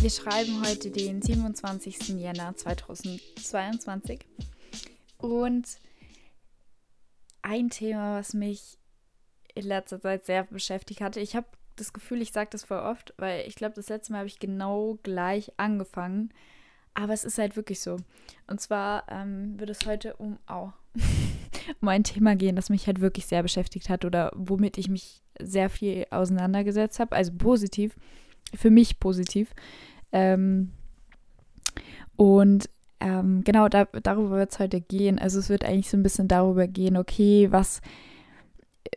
Wir 0.00 0.10
schreiben 0.10 0.60
heute 0.66 0.90
den 0.90 1.22
27. 1.22 2.08
Jänner 2.18 2.56
2022 2.56 4.18
und 5.18 5.68
ein 7.42 7.70
Thema, 7.70 8.18
was 8.18 8.34
mich 8.34 8.78
in 9.54 9.66
letzter 9.66 10.00
Zeit 10.00 10.26
sehr 10.26 10.42
beschäftigt 10.44 11.00
hatte. 11.00 11.20
Ich 11.20 11.36
habe 11.36 11.46
das 11.76 11.92
Gefühl, 11.92 12.22
ich 12.22 12.32
sage 12.32 12.50
das 12.50 12.64
voll 12.64 12.80
oft, 12.80 13.14
weil 13.16 13.46
ich 13.46 13.54
glaube, 13.54 13.76
das 13.76 13.88
letzte 13.88 14.10
Mal 14.12 14.18
habe 14.18 14.28
ich 14.28 14.40
genau 14.40 14.98
gleich 15.04 15.52
angefangen. 15.58 16.34
Aber 16.94 17.12
es 17.12 17.22
ist 17.22 17.38
halt 17.38 17.54
wirklich 17.54 17.78
so. 17.78 17.98
Und 18.48 18.60
zwar 18.60 19.04
ähm, 19.10 19.60
wird 19.60 19.70
es 19.70 19.86
heute 19.86 20.16
um, 20.16 20.40
oh, 20.50 20.70
um 21.80 21.88
ein 21.88 22.02
Thema 22.02 22.34
gehen, 22.34 22.56
das 22.56 22.68
mich 22.68 22.88
halt 22.88 23.00
wirklich 23.00 23.26
sehr 23.26 23.44
beschäftigt 23.44 23.88
hat 23.88 24.04
oder 24.04 24.32
womit 24.34 24.76
ich 24.76 24.88
mich 24.88 25.22
sehr 25.44 25.70
viel 25.70 26.06
auseinandergesetzt 26.10 27.00
habe. 27.00 27.16
Also 27.16 27.32
positiv, 27.36 27.96
für 28.54 28.70
mich 28.70 29.00
positiv. 29.00 29.54
Ähm, 30.12 30.72
und 32.16 32.68
ähm, 33.00 33.42
genau 33.44 33.68
da, 33.68 33.86
darüber 34.02 34.36
wird 34.36 34.52
es 34.52 34.58
heute 34.58 34.80
gehen. 34.80 35.18
Also 35.18 35.38
es 35.38 35.48
wird 35.48 35.64
eigentlich 35.64 35.90
so 35.90 35.96
ein 35.96 36.02
bisschen 36.02 36.28
darüber 36.28 36.66
gehen, 36.66 36.96
okay, 36.96 37.48
was, 37.50 37.80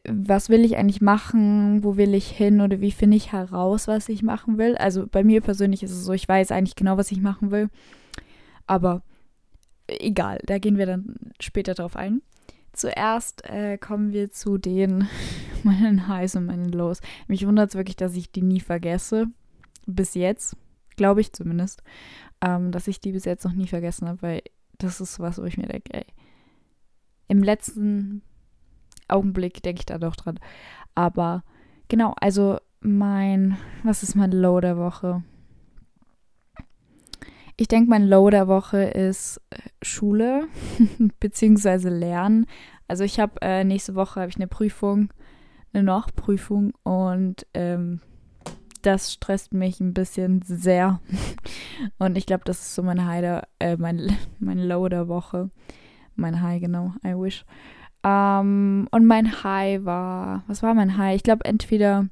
was 0.07 0.49
will 0.49 0.65
ich 0.65 0.77
eigentlich 0.77 1.01
machen, 1.01 1.83
wo 1.83 1.95
will 1.95 2.13
ich 2.13 2.27
hin 2.27 2.61
oder 2.61 2.81
wie 2.81 2.91
finde 2.91 3.17
ich 3.17 3.31
heraus, 3.31 3.87
was 3.87 4.09
ich 4.09 4.23
machen 4.23 4.57
will. 4.57 4.75
Also 4.75 5.07
bei 5.07 5.23
mir 5.23 5.41
persönlich 5.41 5.83
ist 5.83 5.91
es 5.91 6.03
so, 6.03 6.13
ich 6.13 6.27
weiß 6.27 6.51
eigentlich 6.51 6.75
genau, 6.75 6.97
was 6.97 7.11
ich 7.11 7.21
machen 7.21 7.51
will. 7.51 7.69
Aber 8.67 9.03
egal, 9.87 10.39
da 10.45 10.57
gehen 10.57 10.77
wir 10.77 10.85
dann 10.85 11.15
später 11.39 11.73
drauf 11.73 11.95
ein. 11.95 12.21
Zuerst 12.73 13.45
äh, 13.45 13.77
kommen 13.77 14.11
wir 14.11 14.31
zu 14.31 14.57
den 14.57 15.07
meinen 15.63 16.07
Highs 16.07 16.35
und 16.35 16.47
meinen 16.47 16.71
Lows. 16.71 16.99
Mich 17.27 17.45
wundert 17.45 17.69
es 17.69 17.75
wirklich, 17.75 17.95
dass 17.95 18.15
ich 18.15 18.31
die 18.31 18.41
nie 18.41 18.59
vergesse. 18.59 19.27
Bis 19.85 20.15
jetzt 20.15 20.57
glaube 20.95 21.21
ich 21.21 21.33
zumindest, 21.33 21.83
ähm, 22.41 22.71
dass 22.71 22.87
ich 22.87 22.99
die 22.99 23.11
bis 23.11 23.25
jetzt 23.25 23.45
noch 23.45 23.53
nie 23.53 23.67
vergessen 23.67 24.07
habe, 24.07 24.21
weil 24.21 24.41
das 24.77 25.01
ist 25.01 25.19
was, 25.19 25.39
wo 25.39 25.43
ich 25.43 25.57
mir 25.57 25.67
denke, 25.67 25.93
ey, 25.93 26.05
im 27.27 27.43
letzten 27.43 28.21
Augenblick 29.07 29.63
denke 29.63 29.81
ich 29.81 29.85
da 29.85 29.97
doch 29.97 30.15
dran. 30.15 30.39
Aber 30.95 31.43
genau, 31.87 32.13
also 32.19 32.57
mein, 32.79 33.57
was 33.83 34.03
ist 34.03 34.15
mein 34.15 34.31
Low 34.31 34.59
der 34.59 34.77
Woche? 34.77 35.23
Ich 37.55 37.67
denke, 37.67 37.89
mein 37.89 38.07
Low 38.07 38.29
der 38.29 38.47
Woche 38.47 38.83
ist 38.83 39.41
äh, 39.49 39.57
Schule 39.81 40.47
beziehungsweise 41.19 41.89
Lernen. 41.89 42.45
Also 42.87 43.03
ich 43.03 43.19
habe 43.19 43.41
äh, 43.41 43.63
nächste 43.63 43.95
Woche 43.95 44.19
habe 44.19 44.29
ich 44.29 44.37
eine 44.37 44.47
Prüfung, 44.47 45.13
eine 45.73 45.83
Nachprüfung 45.83 46.73
und 46.83 47.45
ähm, 47.53 48.01
das 48.81 49.13
stresst 49.13 49.53
mich 49.53 49.79
ein 49.79 49.93
bisschen 49.93 50.41
sehr. 50.41 50.99
Und 51.97 52.17
ich 52.17 52.25
glaube, 52.25 52.43
das 52.45 52.59
ist 52.59 52.75
so 52.75 52.83
mein 52.83 53.05
High, 53.05 53.21
der, 53.21 53.47
äh, 53.59 53.77
mein, 53.77 54.15
mein 54.39 54.59
Low 54.59 54.87
der 54.89 55.07
Woche. 55.07 55.49
Mein 56.15 56.41
High, 56.41 56.61
genau, 56.61 56.93
I 57.03 57.13
wish. 57.15 57.45
Ähm, 58.03 58.87
und 58.91 59.05
mein 59.05 59.43
High 59.43 59.85
war, 59.85 60.43
was 60.47 60.61
war 60.61 60.73
mein 60.73 60.97
High? 60.97 61.15
Ich 61.15 61.23
glaube, 61.23 61.45
entweder 61.45 62.09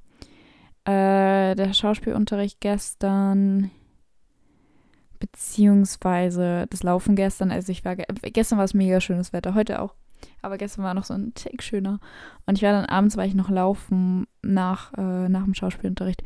äh, 0.86 1.54
der 1.54 1.74
Schauspielunterricht 1.74 2.62
gestern, 2.62 3.70
beziehungsweise 5.22 6.66
das 6.70 6.84
Laufen 6.84 7.16
gestern. 7.16 7.52
Also 7.52 7.72
ich 7.72 7.86
war, 7.86 7.96
gestern 7.96 8.58
war 8.58 8.66
es 8.66 8.74
mega 8.74 9.00
schönes 9.00 9.32
Wetter, 9.32 9.56
heute 9.56 9.82
auch. 9.82 9.94
Aber 10.42 10.58
gestern 10.58 10.84
war 10.84 10.94
noch 10.94 11.06
so 11.06 11.14
ein 11.14 11.34
Tick 11.34 11.64
schöner. 11.64 12.00
Und 12.46 12.58
ich 12.58 12.64
war 12.64 12.74
dann 12.74 12.86
abends, 12.86 13.16
war 13.16 13.26
ich 13.26 13.36
noch 13.36 13.50
laufen 13.50 14.28
nach, 14.42 14.94
äh, 14.98 15.30
nach 15.30 15.46
dem 15.46 15.54
Schauspielunterricht. 15.54 16.24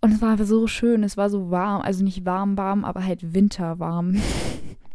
Und 0.00 0.12
es 0.12 0.20
war 0.20 0.36
so 0.44 0.66
schön, 0.66 1.04
es 1.04 1.16
war 1.16 1.30
so 1.30 1.50
warm, 1.50 1.82
also 1.82 2.02
nicht 2.02 2.24
warm, 2.24 2.56
warm, 2.56 2.84
aber 2.84 3.04
halt 3.04 3.34
winterwarm. 3.34 4.20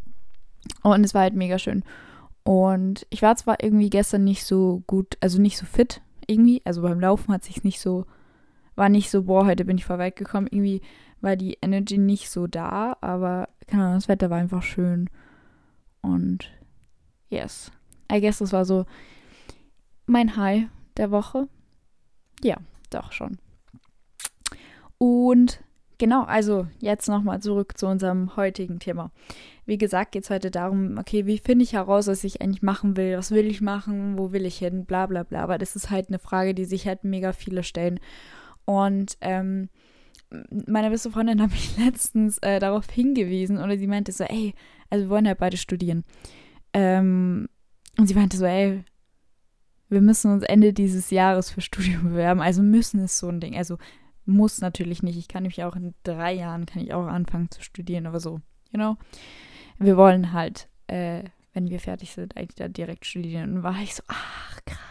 Und 0.84 1.04
es 1.04 1.14
war 1.14 1.22
halt 1.22 1.36
mega 1.36 1.58
schön. 1.58 1.84
Und 2.44 3.06
ich 3.10 3.22
war 3.22 3.36
zwar 3.36 3.64
irgendwie 3.64 3.90
gestern 3.90 4.24
nicht 4.24 4.46
so 4.46 4.84
gut, 4.88 5.18
also 5.22 5.40
nicht 5.42 5.58
so 5.58 5.66
fit 5.66 6.02
irgendwie, 6.28 6.62
also 6.66 6.82
beim 6.82 7.00
Laufen 7.00 7.34
hat 7.34 7.44
sich 7.44 7.64
nicht 7.64 7.80
so, 7.80 8.06
war 8.82 8.90
nicht 8.90 9.12
so, 9.12 9.26
boah, 9.26 9.46
heute 9.46 9.64
bin 9.64 9.78
ich 9.78 9.86
vorweg 9.86 10.16
gekommen. 10.16 10.48
Irgendwie 10.50 10.82
war 11.22 11.36
die 11.36 11.56
Energy 11.62 12.00
nicht 12.00 12.32
so 12.32 12.48
da, 12.48 12.98
aber 13.00 13.48
keine 13.68 13.84
Ahnung, 13.84 13.98
das 13.98 14.08
Wetter 14.08 14.32
war 14.32 14.40
einfach 14.40 14.64
schön. 14.64 15.08
Und 16.02 16.50
yes, 17.30 17.72
I 18.12 18.20
guess 18.20 18.40
das 18.40 18.54
war 18.54 18.66
so 18.66 18.88
mein 20.08 20.36
High 20.36 20.64
der 20.98 21.12
Woche. 21.12 21.48
Ja, 22.44 22.58
doch 22.90 23.12
schon. 23.12 23.38
Und 24.98 25.64
genau, 26.00 26.24
also 26.24 26.66
jetzt 26.80 27.08
nochmal 27.08 27.40
zurück 27.40 27.78
zu 27.78 27.86
unserem 27.86 28.36
heutigen 28.36 28.80
Thema. 28.80 29.12
Wie 29.68 29.78
gesagt, 29.78 30.14
geht 30.14 30.24
es 30.24 30.32
heute 30.32 30.50
darum, 30.50 30.98
okay, 30.98 31.28
wie 31.28 31.38
finde 31.38 31.66
ich 31.66 31.74
heraus, 31.74 32.08
was 32.08 32.24
ich 32.24 32.42
eigentlich 32.42 32.64
machen 32.64 32.98
will? 32.98 33.16
Was 33.16 33.30
will 33.30 33.46
ich 33.46 33.62
machen? 33.62 34.18
Wo 34.18 34.32
will 34.32 34.48
ich 34.48 34.58
hin? 34.58 34.86
Bla 34.86 35.06
bla 35.06 35.22
bla. 35.22 35.44
Aber 35.44 35.60
das 35.60 35.76
ist 35.76 35.92
halt 35.92 36.08
eine 36.08 36.18
Frage, 36.18 36.56
die 36.56 36.66
sich 36.66 36.88
halt 36.88 37.04
mega 37.04 37.32
viele 37.32 37.62
stellen. 37.62 38.00
Und 38.66 39.18
ähm, 39.22 39.70
meine 40.66 40.90
beste 40.90 41.12
Freundin 41.12 41.42
hat 41.42 41.52
mich 41.52 41.78
letztens 41.84 42.38
äh, 42.40 42.60
darauf 42.60 42.90
hingewiesen 42.90 43.58
oder 43.58 43.78
sie 43.78 43.88
meinte 43.88 44.12
so, 44.12 44.24
ey, 44.24 44.54
also 44.90 45.06
wir 45.06 45.10
wollen 45.10 45.28
halt 45.28 45.40
beide 45.40 45.58
studieren. 45.58 46.04
Ähm, 46.74 47.48
und 47.98 48.08
sie 48.08 48.16
meinte 48.16 48.38
so, 48.38 48.46
ey, 48.46 48.84
wir 49.90 50.02
müssen 50.02 50.32
uns 50.32 50.44
Ende 50.44 50.74
dieses 50.74 51.10
Jahres 51.12 51.52
für 51.52 51.62
Studium 51.62 52.04
bewerben. 52.04 52.42
Also 52.42 52.64
müssen 52.64 53.04
ist 53.04 53.18
so 53.18 53.28
ein 53.28 53.42
Ding. 53.42 53.58
Also 53.58 53.78
muss 54.26 54.62
natürlich 54.62 55.04
nicht. 55.04 55.18
Ich 55.18 55.28
kann 55.28 55.44
mich 55.44 55.64
auch 55.64 55.76
in 55.76 55.94
drei 56.04 56.34
Jahren 56.34 56.66
kann 56.66 56.82
ich 56.82 56.94
auch 56.94 57.08
anfangen 57.08 57.52
zu 57.52 57.62
studieren, 57.62 58.08
aber 58.08 58.20
so, 58.20 58.40
you 58.72 58.78
know. 58.78 58.98
Wir 59.80 59.98
wollen 59.98 60.32
halt, 60.32 60.70
äh, 60.88 61.24
wenn 61.54 61.70
wir 61.70 61.80
fertig 61.80 62.12
sind, 62.12 62.38
eigentlich 62.38 62.56
da 62.56 62.68
direkt 62.68 63.06
studieren. 63.06 63.58
Und 63.58 63.64
war 63.64 63.82
ich 63.82 63.96
so, 63.96 64.04
ach 64.08 64.60
krass. 64.66 64.91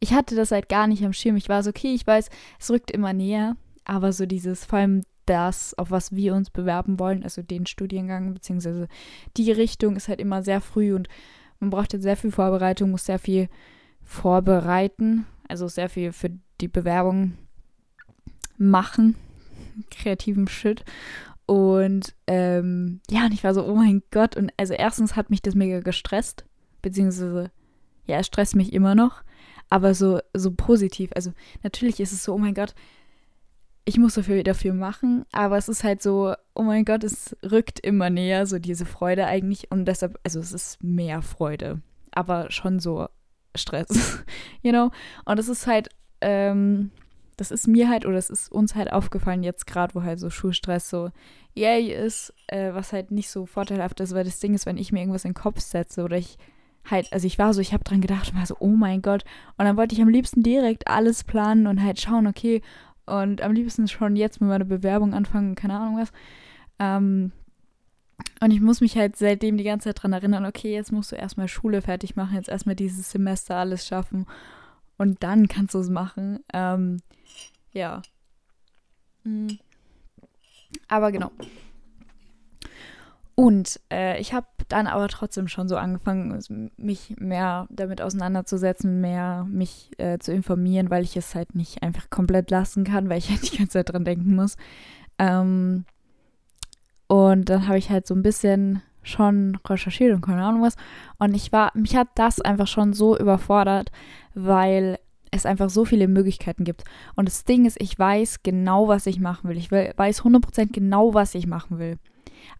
Ich 0.00 0.12
hatte 0.12 0.34
das 0.34 0.50
halt 0.50 0.68
gar 0.68 0.86
nicht 0.86 1.04
am 1.04 1.12
Schirm. 1.12 1.36
Ich 1.36 1.48
war 1.48 1.62
so, 1.62 1.70
okay, 1.70 1.94
ich 1.94 2.06
weiß, 2.06 2.28
es 2.58 2.70
rückt 2.70 2.90
immer 2.90 3.12
näher, 3.12 3.56
aber 3.84 4.12
so 4.12 4.26
dieses, 4.26 4.64
vor 4.64 4.78
allem 4.78 5.02
das, 5.26 5.78
auf 5.78 5.90
was 5.90 6.14
wir 6.14 6.34
uns 6.34 6.50
bewerben 6.50 6.98
wollen, 6.98 7.22
also 7.22 7.42
den 7.42 7.66
Studiengang, 7.66 8.34
beziehungsweise 8.34 8.88
die 9.36 9.52
Richtung 9.52 9.96
ist 9.96 10.08
halt 10.08 10.20
immer 10.20 10.42
sehr 10.42 10.60
früh 10.60 10.94
und 10.94 11.08
man 11.60 11.70
braucht 11.70 11.92
jetzt 11.92 12.02
sehr 12.02 12.16
viel 12.16 12.32
Vorbereitung, 12.32 12.90
muss 12.90 13.04
sehr 13.04 13.18
viel 13.18 13.48
vorbereiten, 14.02 15.26
also 15.46 15.68
sehr 15.68 15.88
viel 15.88 16.12
für 16.12 16.30
die 16.60 16.68
Bewerbung 16.68 17.34
machen, 18.56 19.14
kreativen 19.90 20.48
Shit. 20.48 20.84
Und 21.46 22.14
ähm, 22.26 23.00
ja, 23.10 23.26
und 23.26 23.32
ich 23.32 23.44
war 23.44 23.54
so, 23.54 23.64
oh 23.64 23.74
mein 23.74 24.02
Gott. 24.10 24.36
Und 24.36 24.52
also 24.56 24.72
erstens 24.72 25.16
hat 25.16 25.30
mich 25.30 25.42
das 25.42 25.54
mega 25.54 25.80
gestresst, 25.80 26.44
beziehungsweise, 26.80 27.50
ja, 28.06 28.18
es 28.18 28.26
stresst 28.26 28.56
mich 28.56 28.72
immer 28.72 28.94
noch, 28.94 29.22
aber 29.70 29.94
so, 29.94 30.20
so 30.34 30.50
positiv. 30.50 31.10
Also 31.14 31.32
natürlich 31.62 32.00
ist 32.00 32.12
es 32.12 32.24
so, 32.24 32.34
oh 32.34 32.38
mein 32.38 32.54
Gott, 32.54 32.74
ich 33.84 33.98
muss 33.98 34.18
viel 34.18 34.42
dafür 34.42 34.74
machen, 34.74 35.24
aber 35.32 35.56
es 35.56 35.68
ist 35.68 35.84
halt 35.84 36.02
so, 36.02 36.34
oh 36.54 36.62
mein 36.62 36.84
Gott, 36.84 37.02
es 37.02 37.36
rückt 37.42 37.80
immer 37.80 38.10
näher, 38.10 38.46
so 38.46 38.58
diese 38.58 38.84
Freude 38.84 39.26
eigentlich. 39.26 39.70
Und 39.70 39.86
deshalb, 39.86 40.18
also 40.22 40.38
es 40.38 40.52
ist 40.52 40.82
mehr 40.82 41.22
Freude, 41.22 41.80
aber 42.12 42.50
schon 42.50 42.78
so 42.78 43.08
Stress, 43.56 44.22
you 44.62 44.70
know? 44.70 44.90
Und 45.24 45.38
es 45.38 45.48
ist 45.48 45.66
halt, 45.66 45.88
ähm, 46.20 46.90
das 47.36 47.50
ist 47.50 47.66
mir 47.66 47.88
halt 47.88 48.04
oder 48.04 48.18
es 48.18 48.28
ist 48.28 48.52
uns 48.52 48.74
halt 48.74 48.92
aufgefallen 48.92 49.42
jetzt 49.42 49.66
gerade, 49.66 49.94
wo 49.94 50.02
halt 50.02 50.20
so 50.20 50.28
Schulstress 50.28 50.90
so 50.90 51.10
yay 51.54 51.90
ist, 51.92 52.34
äh, 52.48 52.74
was 52.74 52.92
halt 52.92 53.10
nicht 53.10 53.30
so 53.30 53.46
vorteilhaft 53.46 53.98
ist, 54.00 54.14
weil 54.14 54.24
das 54.24 54.40
Ding 54.40 54.54
ist, 54.54 54.66
wenn 54.66 54.76
ich 54.76 54.92
mir 54.92 55.00
irgendwas 55.00 55.24
in 55.24 55.30
den 55.30 55.42
Kopf 55.42 55.60
setze 55.60 56.04
oder 56.04 56.18
ich 56.18 56.36
halt, 56.88 57.12
also 57.12 57.26
ich 57.26 57.38
war 57.38 57.54
so, 57.54 57.60
ich 57.60 57.72
habe 57.72 57.84
dran 57.84 58.00
gedacht 58.00 58.30
und 58.30 58.38
war 58.38 58.46
so, 58.46 58.56
oh 58.58 58.68
mein 58.68 59.02
Gott. 59.02 59.24
Und 59.56 59.64
dann 59.64 59.76
wollte 59.76 59.94
ich 59.94 60.02
am 60.02 60.08
liebsten 60.08 60.42
direkt 60.42 60.88
alles 60.88 61.24
planen 61.24 61.66
und 61.66 61.82
halt 61.82 62.00
schauen, 62.00 62.26
okay, 62.26 62.62
und 63.06 63.42
am 63.42 63.52
liebsten 63.52 63.88
schon 63.88 64.16
jetzt 64.16 64.40
mit 64.40 64.48
meiner 64.48 64.64
Bewerbung 64.64 65.14
anfangen, 65.14 65.54
keine 65.54 65.78
Ahnung 65.78 65.98
was. 65.98 66.12
Ähm, 66.78 67.32
und 68.40 68.50
ich 68.50 68.60
muss 68.60 68.80
mich 68.80 68.96
halt 68.96 69.16
seitdem 69.16 69.56
die 69.56 69.64
ganze 69.64 69.88
Zeit 69.88 70.02
dran 70.02 70.12
erinnern, 70.12 70.46
okay, 70.46 70.72
jetzt 70.72 70.92
musst 70.92 71.12
du 71.12 71.16
erstmal 71.16 71.48
Schule 71.48 71.82
fertig 71.82 72.16
machen, 72.16 72.34
jetzt 72.34 72.48
erstmal 72.48 72.76
dieses 72.76 73.10
Semester 73.10 73.56
alles 73.56 73.86
schaffen 73.86 74.26
und 74.98 75.22
dann 75.22 75.48
kannst 75.48 75.74
du 75.74 75.78
es 75.78 75.88
machen. 75.88 76.40
Ähm, 76.52 76.98
ja. 77.72 78.02
Mhm. 79.24 79.58
Aber 80.88 81.12
genau. 81.12 81.30
Und 83.40 83.80
äh, 83.90 84.20
ich 84.20 84.34
habe 84.34 84.46
dann 84.68 84.86
aber 84.86 85.08
trotzdem 85.08 85.48
schon 85.48 85.66
so 85.66 85.78
angefangen, 85.78 86.70
mich 86.76 87.14
mehr 87.18 87.66
damit 87.70 88.02
auseinanderzusetzen, 88.02 89.00
mehr 89.00 89.46
mich 89.48 89.92
äh, 89.96 90.18
zu 90.18 90.30
informieren, 90.30 90.90
weil 90.90 91.04
ich 91.04 91.16
es 91.16 91.34
halt 91.34 91.54
nicht 91.54 91.82
einfach 91.82 92.10
komplett 92.10 92.50
lassen 92.50 92.84
kann, 92.84 93.08
weil 93.08 93.16
ich 93.16 93.30
halt 93.30 93.42
die 93.50 93.56
ganze 93.56 93.72
Zeit 93.72 93.88
dran 93.88 94.04
denken 94.04 94.34
muss. 94.34 94.58
Ähm, 95.18 95.86
und 97.06 97.48
dann 97.48 97.66
habe 97.66 97.78
ich 97.78 97.88
halt 97.88 98.06
so 98.06 98.14
ein 98.14 98.22
bisschen 98.22 98.82
schon 99.02 99.56
recherchiert 99.66 100.14
und 100.14 100.20
keine 100.20 100.44
Ahnung 100.44 100.60
was. 100.60 100.76
Und 101.18 101.34
ich 101.34 101.50
war, 101.50 101.72
mich 101.74 101.96
hat 101.96 102.08
das 102.16 102.42
einfach 102.42 102.66
schon 102.66 102.92
so 102.92 103.16
überfordert, 103.16 103.90
weil 104.34 104.98
es 105.30 105.46
einfach 105.46 105.70
so 105.70 105.86
viele 105.86 106.08
Möglichkeiten 106.08 106.64
gibt. 106.64 106.84
Und 107.16 107.26
das 107.26 107.44
Ding 107.44 107.64
ist, 107.64 107.80
ich 107.80 107.98
weiß 107.98 108.42
genau, 108.42 108.86
was 108.86 109.06
ich 109.06 109.18
machen 109.18 109.48
will. 109.48 109.56
Ich 109.56 109.72
weiß 109.72 110.24
100% 110.24 110.72
genau, 110.72 111.14
was 111.14 111.34
ich 111.34 111.46
machen 111.46 111.78
will. 111.78 111.96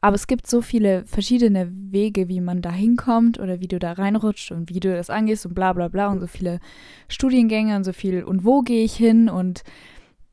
Aber 0.00 0.16
es 0.16 0.26
gibt 0.26 0.46
so 0.46 0.62
viele 0.62 1.04
verschiedene 1.04 1.68
Wege, 1.70 2.28
wie 2.28 2.40
man 2.40 2.62
da 2.62 2.72
hinkommt 2.72 3.38
oder 3.38 3.60
wie 3.60 3.68
du 3.68 3.78
da 3.78 3.92
reinrutscht 3.92 4.52
und 4.52 4.70
wie 4.70 4.80
du 4.80 4.94
das 4.94 5.10
angehst 5.10 5.46
und 5.46 5.54
bla 5.54 5.72
bla 5.72 5.88
bla. 5.88 6.08
Und 6.08 6.20
so 6.20 6.26
viele 6.26 6.60
Studiengänge 7.08 7.76
und 7.76 7.84
so 7.84 7.92
viel. 7.92 8.24
Und 8.24 8.44
wo 8.44 8.62
gehe 8.62 8.84
ich 8.84 8.94
hin? 8.94 9.28
Und 9.28 9.62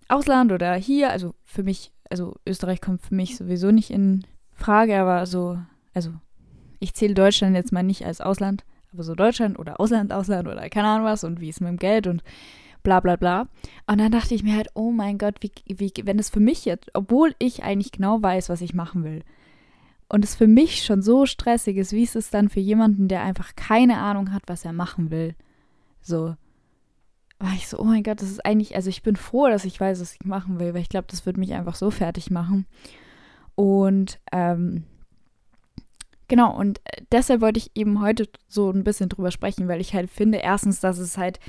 Ausland 0.08 0.52
oder 0.52 0.74
hier. 0.76 1.12
Also 1.12 1.34
für 1.44 1.64
mich, 1.64 1.92
also 2.10 2.36
Österreich 2.48 2.82
kommt 2.82 3.02
für 3.02 3.16
mich 3.16 3.38
sowieso 3.38 3.72
nicht 3.72 3.90
in 3.90 4.26
Frage, 4.54 4.98
aber 5.00 5.26
so, 5.26 5.60
also 5.94 6.12
ich 6.80 6.94
zähle 6.94 7.14
Deutschland 7.14 7.56
jetzt 7.56 7.72
mal 7.72 7.84
nicht 7.84 8.06
als 8.06 8.22
Ausland, 8.22 8.64
aber 8.92 9.04
so 9.04 9.16
Deutschland 9.16 9.60
oder 9.60 9.80
Ausland, 9.80 10.12
Ausland 10.12 10.48
oder 10.48 10.70
keine 10.70 10.88
Ahnung 10.88 11.06
was 11.06 11.24
und 11.24 11.40
wie 11.40 11.50
ist 11.50 11.62
mit 11.62 11.70
dem 11.70 11.78
Geld 11.78 12.08
und 12.08 12.24
bla 12.88 13.02
bla 13.02 13.18
bla. 13.18 13.50
Und 13.86 13.98
dann 13.98 14.14
dachte 14.14 14.34
ich 14.34 14.44
mir 14.44 14.56
halt, 14.56 14.70
oh 14.74 14.92
mein 14.92 15.18
Gott, 15.18 15.40
wie, 15.42 15.52
wie, 15.66 15.92
wenn 16.06 16.20
es 16.20 16.30
für 16.30 16.40
mich 16.40 16.64
jetzt, 16.64 16.90
obwohl 16.94 17.36
ich 17.38 17.62
eigentlich 17.62 17.92
genau 17.92 18.22
weiß, 18.22 18.48
was 18.48 18.62
ich 18.62 18.74
machen 18.74 19.04
will, 19.04 19.24
und 20.08 20.24
es 20.24 20.36
für 20.36 20.48
mich 20.48 20.86
schon 20.86 21.02
so 21.02 21.26
stressig 21.26 21.76
ist, 21.76 21.92
wie 21.92 22.04
ist 22.04 22.16
es 22.16 22.30
dann 22.30 22.48
für 22.48 22.62
jemanden, 22.62 23.10
der 23.10 23.24
einfach 23.24 23.58
keine 23.58 23.98
Ahnung 23.98 24.32
hat, 24.32 24.44
was 24.48 24.64
er 24.64 24.72
machen 24.72 25.12
will? 25.12 25.36
So, 26.02 26.38
war 27.40 27.54
ich 27.56 27.68
so, 27.68 27.78
oh 27.78 27.84
mein 27.84 28.04
Gott, 28.04 28.22
das 28.22 28.30
ist 28.30 28.46
eigentlich, 28.46 28.74
also 28.78 28.90
ich 28.90 29.04
bin 29.04 29.18
froh, 29.18 29.50
dass 29.50 29.66
ich 29.66 29.78
weiß, 29.78 30.00
was 30.00 30.14
ich 30.14 30.24
machen 30.24 30.58
will, 30.58 30.74
weil 30.74 30.82
ich 30.82 30.88
glaube, 30.88 31.08
das 31.10 31.26
wird 31.26 31.36
mich 31.36 31.54
einfach 31.54 31.76
so 31.76 31.92
fertig 31.92 32.32
machen. 32.32 32.68
Und 33.56 34.18
ähm, 34.32 34.86
genau, 36.30 36.58
und 36.58 36.80
deshalb 37.12 37.42
wollte 37.42 37.60
ich 37.60 37.72
eben 37.76 38.00
heute 38.00 38.30
so 38.48 38.72
ein 38.72 38.86
bisschen 38.86 39.10
drüber 39.10 39.32
sprechen, 39.32 39.68
weil 39.68 39.82
ich 39.82 39.94
halt 39.94 40.10
finde, 40.10 40.38
erstens, 40.38 40.80
dass 40.80 41.00
es 41.00 41.18
halt, 41.18 41.42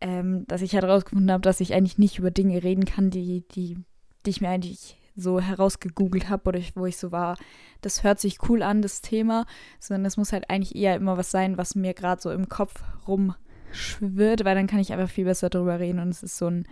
ähm, 0.00 0.46
dass 0.46 0.62
ich 0.62 0.74
halt 0.74 0.84
rausgefunden 0.84 1.32
habe, 1.32 1.42
dass 1.42 1.60
ich 1.60 1.74
eigentlich 1.74 1.98
nicht 1.98 2.18
über 2.18 2.30
Dinge 2.30 2.62
reden 2.62 2.84
kann, 2.84 3.10
die, 3.10 3.44
die, 3.48 3.78
die 4.24 4.30
ich 4.30 4.40
mir 4.40 4.48
eigentlich 4.48 5.00
so 5.16 5.40
herausgegoogelt 5.40 6.28
habe 6.28 6.48
oder 6.48 6.60
wo 6.74 6.86
ich 6.86 6.98
so 6.98 7.10
war, 7.10 7.36
das 7.80 8.02
hört 8.02 8.20
sich 8.20 8.38
cool 8.48 8.62
an, 8.62 8.82
das 8.82 9.00
Thema, 9.00 9.46
sondern 9.80 10.04
es 10.04 10.16
muss 10.16 10.32
halt 10.32 10.50
eigentlich 10.50 10.76
eher 10.76 10.94
immer 10.94 11.16
was 11.16 11.30
sein, 11.30 11.56
was 11.56 11.74
mir 11.74 11.94
gerade 11.94 12.20
so 12.20 12.30
im 12.30 12.48
Kopf 12.48 12.82
rumschwirrt, 13.08 14.44
weil 14.44 14.54
dann 14.54 14.66
kann 14.66 14.80
ich 14.80 14.92
einfach 14.92 15.08
viel 15.08 15.24
besser 15.24 15.48
drüber 15.48 15.80
reden 15.80 16.00
und 16.00 16.10
es 16.10 16.22
ist 16.22 16.36
so 16.36 16.48
ein, 16.48 16.66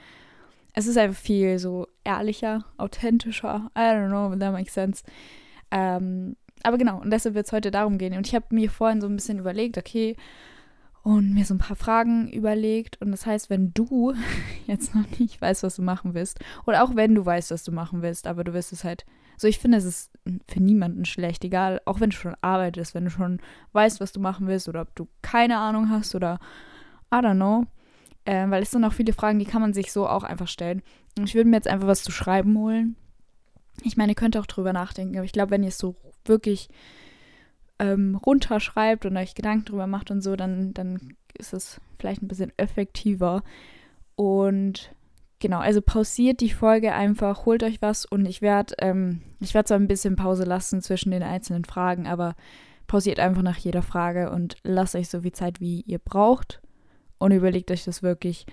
es 0.74 0.86
ist 0.86 0.98
einfach 0.98 1.20
viel 1.20 1.58
so 1.58 1.86
ehrlicher, 2.04 2.66
authentischer, 2.76 3.70
I 3.76 3.80
don't 3.80 4.08
know, 4.08 4.32
if 4.32 4.38
that 4.38 4.52
makes 4.52 4.74
sense. 4.74 5.04
Ähm, 5.70 6.36
aber 6.62 6.78
genau, 6.78 7.00
und 7.00 7.10
deshalb 7.10 7.34
wird 7.34 7.46
es 7.46 7.52
heute 7.52 7.70
darum 7.70 7.98
gehen. 7.98 8.16
Und 8.16 8.26
ich 8.26 8.34
habe 8.34 8.46
mir 8.50 8.70
vorhin 8.70 9.00
so 9.00 9.06
ein 9.06 9.16
bisschen 9.16 9.38
überlegt, 9.38 9.76
okay, 9.76 10.16
und 11.04 11.34
mir 11.34 11.44
so 11.44 11.54
ein 11.54 11.58
paar 11.58 11.76
Fragen 11.76 12.32
überlegt. 12.32 13.00
Und 13.00 13.12
das 13.12 13.26
heißt, 13.26 13.50
wenn 13.50 13.72
du 13.74 14.14
jetzt 14.66 14.94
noch 14.94 15.04
nicht 15.18 15.40
weißt, 15.40 15.62
was 15.62 15.76
du 15.76 15.82
machen 15.82 16.14
willst, 16.14 16.40
oder 16.66 16.82
auch 16.82 16.96
wenn 16.96 17.14
du 17.14 17.24
weißt, 17.24 17.52
was 17.52 17.62
du 17.62 17.70
machen 17.70 18.02
willst, 18.02 18.26
aber 18.26 18.42
du 18.42 18.52
wirst 18.52 18.72
es 18.72 18.82
halt. 18.82 19.04
So, 19.36 19.46
ich 19.46 19.58
finde, 19.58 19.78
es 19.78 19.84
ist 19.84 20.12
für 20.48 20.62
niemanden 20.62 21.04
schlecht, 21.04 21.44
egal, 21.44 21.80
auch 21.86 22.00
wenn 22.00 22.10
du 22.10 22.16
schon 22.16 22.36
arbeitest, 22.40 22.94
wenn 22.94 23.04
du 23.04 23.10
schon 23.10 23.40
weißt, 23.72 24.00
was 24.00 24.12
du 24.12 24.20
machen 24.20 24.46
willst, 24.46 24.68
oder 24.68 24.80
ob 24.82 24.94
du 24.94 25.08
keine 25.22 25.58
Ahnung 25.58 25.90
hast, 25.90 26.14
oder 26.14 26.38
I 27.12 27.16
don't 27.16 27.34
know. 27.34 27.64
Äh, 28.24 28.48
weil 28.48 28.62
es 28.62 28.70
sind 28.70 28.84
auch 28.84 28.92
viele 28.92 29.12
Fragen, 29.12 29.38
die 29.38 29.44
kann 29.44 29.60
man 29.60 29.74
sich 29.74 29.92
so 29.92 30.08
auch 30.08 30.22
einfach 30.22 30.48
stellen. 30.48 30.82
Und 31.18 31.28
ich 31.28 31.34
würde 31.34 31.50
mir 31.50 31.56
jetzt 31.56 31.68
einfach 31.68 31.88
was 31.88 32.02
zu 32.02 32.12
schreiben 32.12 32.56
holen. 32.56 32.96
Ich 33.82 33.98
meine, 33.98 34.12
ihr 34.12 34.16
könnt 34.16 34.36
auch 34.38 34.46
drüber 34.46 34.72
nachdenken, 34.72 35.16
aber 35.16 35.26
ich 35.26 35.32
glaube, 35.32 35.50
wenn 35.50 35.64
ihr 35.64 35.68
es 35.68 35.78
so 35.78 35.96
wirklich 36.24 36.70
ähm, 37.78 38.16
runterschreibt 38.16 39.06
und 39.06 39.16
euch 39.16 39.34
Gedanken 39.34 39.66
drüber 39.66 39.86
macht 39.86 40.10
und 40.10 40.20
so, 40.20 40.36
dann, 40.36 40.74
dann 40.74 41.16
ist 41.36 41.52
es 41.52 41.80
vielleicht 41.98 42.22
ein 42.22 42.28
bisschen 42.28 42.52
effektiver. 42.56 43.42
Und 44.16 44.94
genau, 45.40 45.58
also 45.58 45.82
pausiert 45.82 46.40
die 46.40 46.50
Folge 46.50 46.92
einfach, 46.92 47.46
holt 47.46 47.62
euch 47.62 47.82
was 47.82 48.04
und 48.04 48.26
ich 48.26 48.42
werde, 48.42 48.74
ähm, 48.78 49.22
ich 49.40 49.50
zwar 49.50 49.78
ein 49.78 49.88
bisschen 49.88 50.16
Pause 50.16 50.44
lassen 50.44 50.82
zwischen 50.82 51.10
den 51.10 51.22
einzelnen 51.22 51.64
Fragen, 51.64 52.06
aber 52.06 52.36
pausiert 52.86 53.18
einfach 53.18 53.42
nach 53.42 53.56
jeder 53.56 53.82
Frage 53.82 54.30
und 54.30 54.56
lasst 54.62 54.94
euch 54.94 55.08
so 55.08 55.22
viel 55.22 55.32
Zeit, 55.32 55.60
wie 55.60 55.80
ihr 55.82 55.98
braucht 55.98 56.60
und 57.18 57.32
überlegt 57.32 57.70
euch 57.70 57.84
das 57.84 58.02
wirklich. 58.02 58.46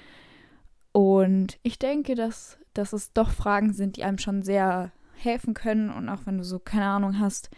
Und 0.94 1.60
ich 1.64 1.80
denke, 1.80 2.16
dass, 2.16 2.58
dass 2.74 2.94
es 2.94 3.14
doch 3.14 3.30
Fragen 3.30 3.74
sind, 3.74 3.98
die 3.98 4.04
einem 4.04 4.18
schon 4.18 4.42
sehr 4.42 4.92
helfen 5.16 5.54
können 5.54 5.90
und 5.90 6.10
auch 6.10 6.26
wenn 6.26 6.38
du 6.38 6.44
so 6.44 6.60
keine 6.60 6.86
Ahnung 6.86 7.20
hast, 7.20 7.50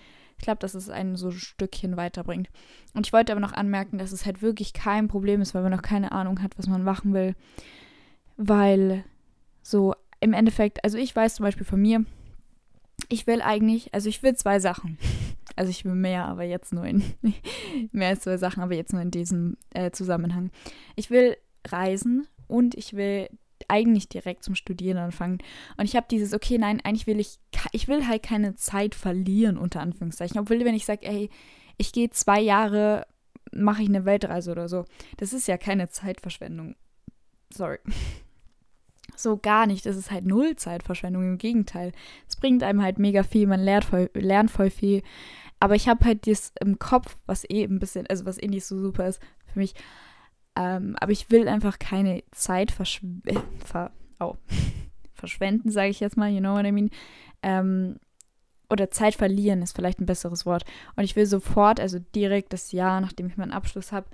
glaube, 0.44 0.60
dass 0.60 0.76
es 0.76 0.90
einen 0.90 1.16
so 1.16 1.30
ein 1.30 1.34
Stückchen 1.34 1.98
weiterbringt. 1.98 2.50
Und 2.94 3.08
ich 3.08 3.14
wollte 3.14 3.32
aber 3.32 3.42
noch 3.42 3.54
anmerken, 3.54 3.98
dass 3.98 4.12
es 4.12 4.26
halt 4.26 4.42
wirklich 4.42 4.74
kein 4.74 5.08
Problem 5.08 5.42
ist, 5.42 5.54
weil 5.54 5.64
man 5.64 5.72
noch 5.72 5.82
keine 5.82 6.12
Ahnung 6.12 6.42
hat, 6.42 6.58
was 6.58 6.68
man 6.68 6.84
machen 6.84 7.14
will. 7.14 7.36
Weil 8.38 9.04
so 9.62 9.96
im 10.20 10.34
Endeffekt, 10.34 10.84
also 10.84 10.98
ich 10.98 11.16
weiß 11.16 11.36
zum 11.36 11.44
Beispiel 11.44 11.66
von 11.66 11.82
mir, 11.82 12.06
ich 13.10 13.28
will 13.28 13.42
eigentlich, 13.42 13.94
also 13.94 14.10
ich 14.10 14.24
will 14.24 14.36
zwei 14.36 14.60
Sachen. 14.60 14.98
Also 15.56 15.70
ich 15.70 15.86
will 15.86 15.94
mehr, 15.94 16.26
aber 16.26 16.42
jetzt 16.46 16.74
nur 16.74 16.84
in 16.86 17.04
mehr 17.92 18.08
als 18.08 18.22
zwei 18.22 18.38
Sachen, 18.38 18.64
aber 18.64 18.74
jetzt 18.74 18.92
nur 18.92 19.04
in 19.04 19.12
diesem 19.12 19.56
äh, 19.76 19.92
Zusammenhang. 19.92 20.50
Ich 20.96 21.12
will 21.12 21.38
reisen 21.68 22.28
und 22.48 22.74
ich 22.74 22.94
will 22.94 23.30
eigentlich 23.70 24.10
direkt 24.10 24.44
zum 24.44 24.56
Studieren 24.56 24.98
anfangen. 24.98 25.40
Und 25.78 25.86
ich 25.86 25.96
habe 25.96 26.08
dieses, 26.10 26.34
okay, 26.34 26.58
nein, 26.58 26.82
eigentlich 26.84 27.08
will 27.08 27.20
ich, 27.20 27.40
ich 27.72 27.88
will 27.88 28.08
halt 28.08 28.24
keine 28.24 28.56
Zeit 28.56 28.96
verlieren, 28.96 29.58
unter 29.58 29.82
Anführungszeichen. 29.82 30.40
Obwohl, 30.40 30.64
wenn 30.66 30.76
ich 30.76 30.86
sage, 30.86 31.06
ey, 31.06 31.30
ich 31.78 31.92
gehe 31.92 32.10
zwei 32.10 32.40
Jahre, 32.40 33.06
mache 33.52 33.84
ich 33.84 33.90
eine 33.90 34.06
Weltreise 34.06 34.52
oder 34.52 34.70
so, 34.70 34.86
das 35.18 35.34
ist 35.34 35.48
ja 35.48 35.58
keine 35.58 35.90
Zeitverschwendung. 35.90 36.76
Sorry. 37.50 37.80
So 39.16 39.38
gar 39.38 39.68
nicht. 39.68 39.86
Das 39.86 39.96
ist 39.96 40.10
halt 40.10 40.26
null 40.26 40.56
Zeitverschwendung. 40.56 41.24
Im 41.24 41.38
Gegenteil. 41.38 41.92
Es 42.28 42.36
bringt 42.36 42.64
einem 42.64 42.82
halt 42.82 42.98
mega 42.98 43.22
viel. 43.22 43.46
Man 43.46 43.60
lernt 43.60 43.86
voll, 43.86 44.10
lernt 44.16 44.50
voll 44.50 44.72
viel. 44.72 45.04
Aber 45.60 45.76
ich 45.76 45.88
habe 45.88 46.04
halt 46.04 46.26
das 46.28 46.52
im 46.60 46.80
Kopf, 46.80 47.16
was 47.26 47.48
eh 47.50 47.64
ein 47.64 47.80
bisschen, 47.80 48.08
also 48.08 48.26
was 48.26 48.42
eh 48.42 48.48
nicht 48.48 48.66
so 48.66 48.80
super 48.80 49.08
ist 49.08 49.22
für 49.46 49.60
mich, 49.60 49.76
ähm, 50.56 50.96
aber 51.00 51.12
ich 51.12 51.32
will 51.32 51.48
einfach 51.48 51.80
keine 51.80 52.24
Zeit 52.32 52.72
verschw 52.72 53.02
ver 53.66 53.92
oh. 54.20 54.36
verschwenden, 55.14 55.72
sage 55.72 55.90
ich 55.90 56.02
jetzt 56.02 56.18
mal, 56.18 56.30
you 56.30 56.40
know 56.40 56.54
what 56.54 56.66
I 56.66 56.72
mean. 56.72 56.90
Ähm, 57.42 57.98
oder 58.70 58.92
Zeit 58.92 59.16
verlieren 59.16 59.62
ist 59.62 59.76
vielleicht 59.76 60.02
ein 60.02 60.06
besseres 60.06 60.46
Wort. 60.46 60.66
Und 60.96 61.04
ich 61.04 61.16
will 61.16 61.26
sofort, 61.26 61.80
also 61.80 62.00
direkt 62.00 62.52
das 62.52 62.72
Jahr, 62.72 63.00
nachdem 63.00 63.28
ich 63.28 63.38
meinen 63.38 63.54
Abschluss 63.54 63.92
habe, 63.92 64.08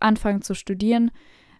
anfangen 0.00 0.42
zu 0.42 0.54
studieren, 0.54 1.10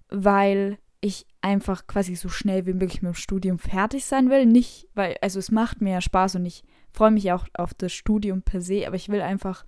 weil 0.09 0.79
ich 1.01 1.27
einfach 1.43 1.87
quasi 1.87 2.17
so 2.17 2.29
schnell 2.29 2.67
wie 2.67 2.73
möglich 2.73 3.03
mit 3.03 3.13
dem 3.13 3.15
Studium 3.15 3.59
fertig 3.59 4.05
sein 4.05 4.31
will. 4.31 4.47
Nicht, 4.47 4.89
weil, 4.95 5.17
also 5.21 5.39
es 5.39 5.51
macht 5.51 5.81
mir 5.81 5.93
ja 5.93 6.01
Spaß 6.01 6.37
und 6.37 6.47
ich 6.47 6.65
freue 6.91 7.11
mich 7.11 7.31
auch 7.31 7.47
auf 7.55 7.75
das 7.75 7.93
Studium 7.93 8.43
per 8.43 8.61
se, 8.61 8.87
aber 8.87 8.97
ich 8.97 9.09
will 9.09 9.21
einfach 9.21 9.65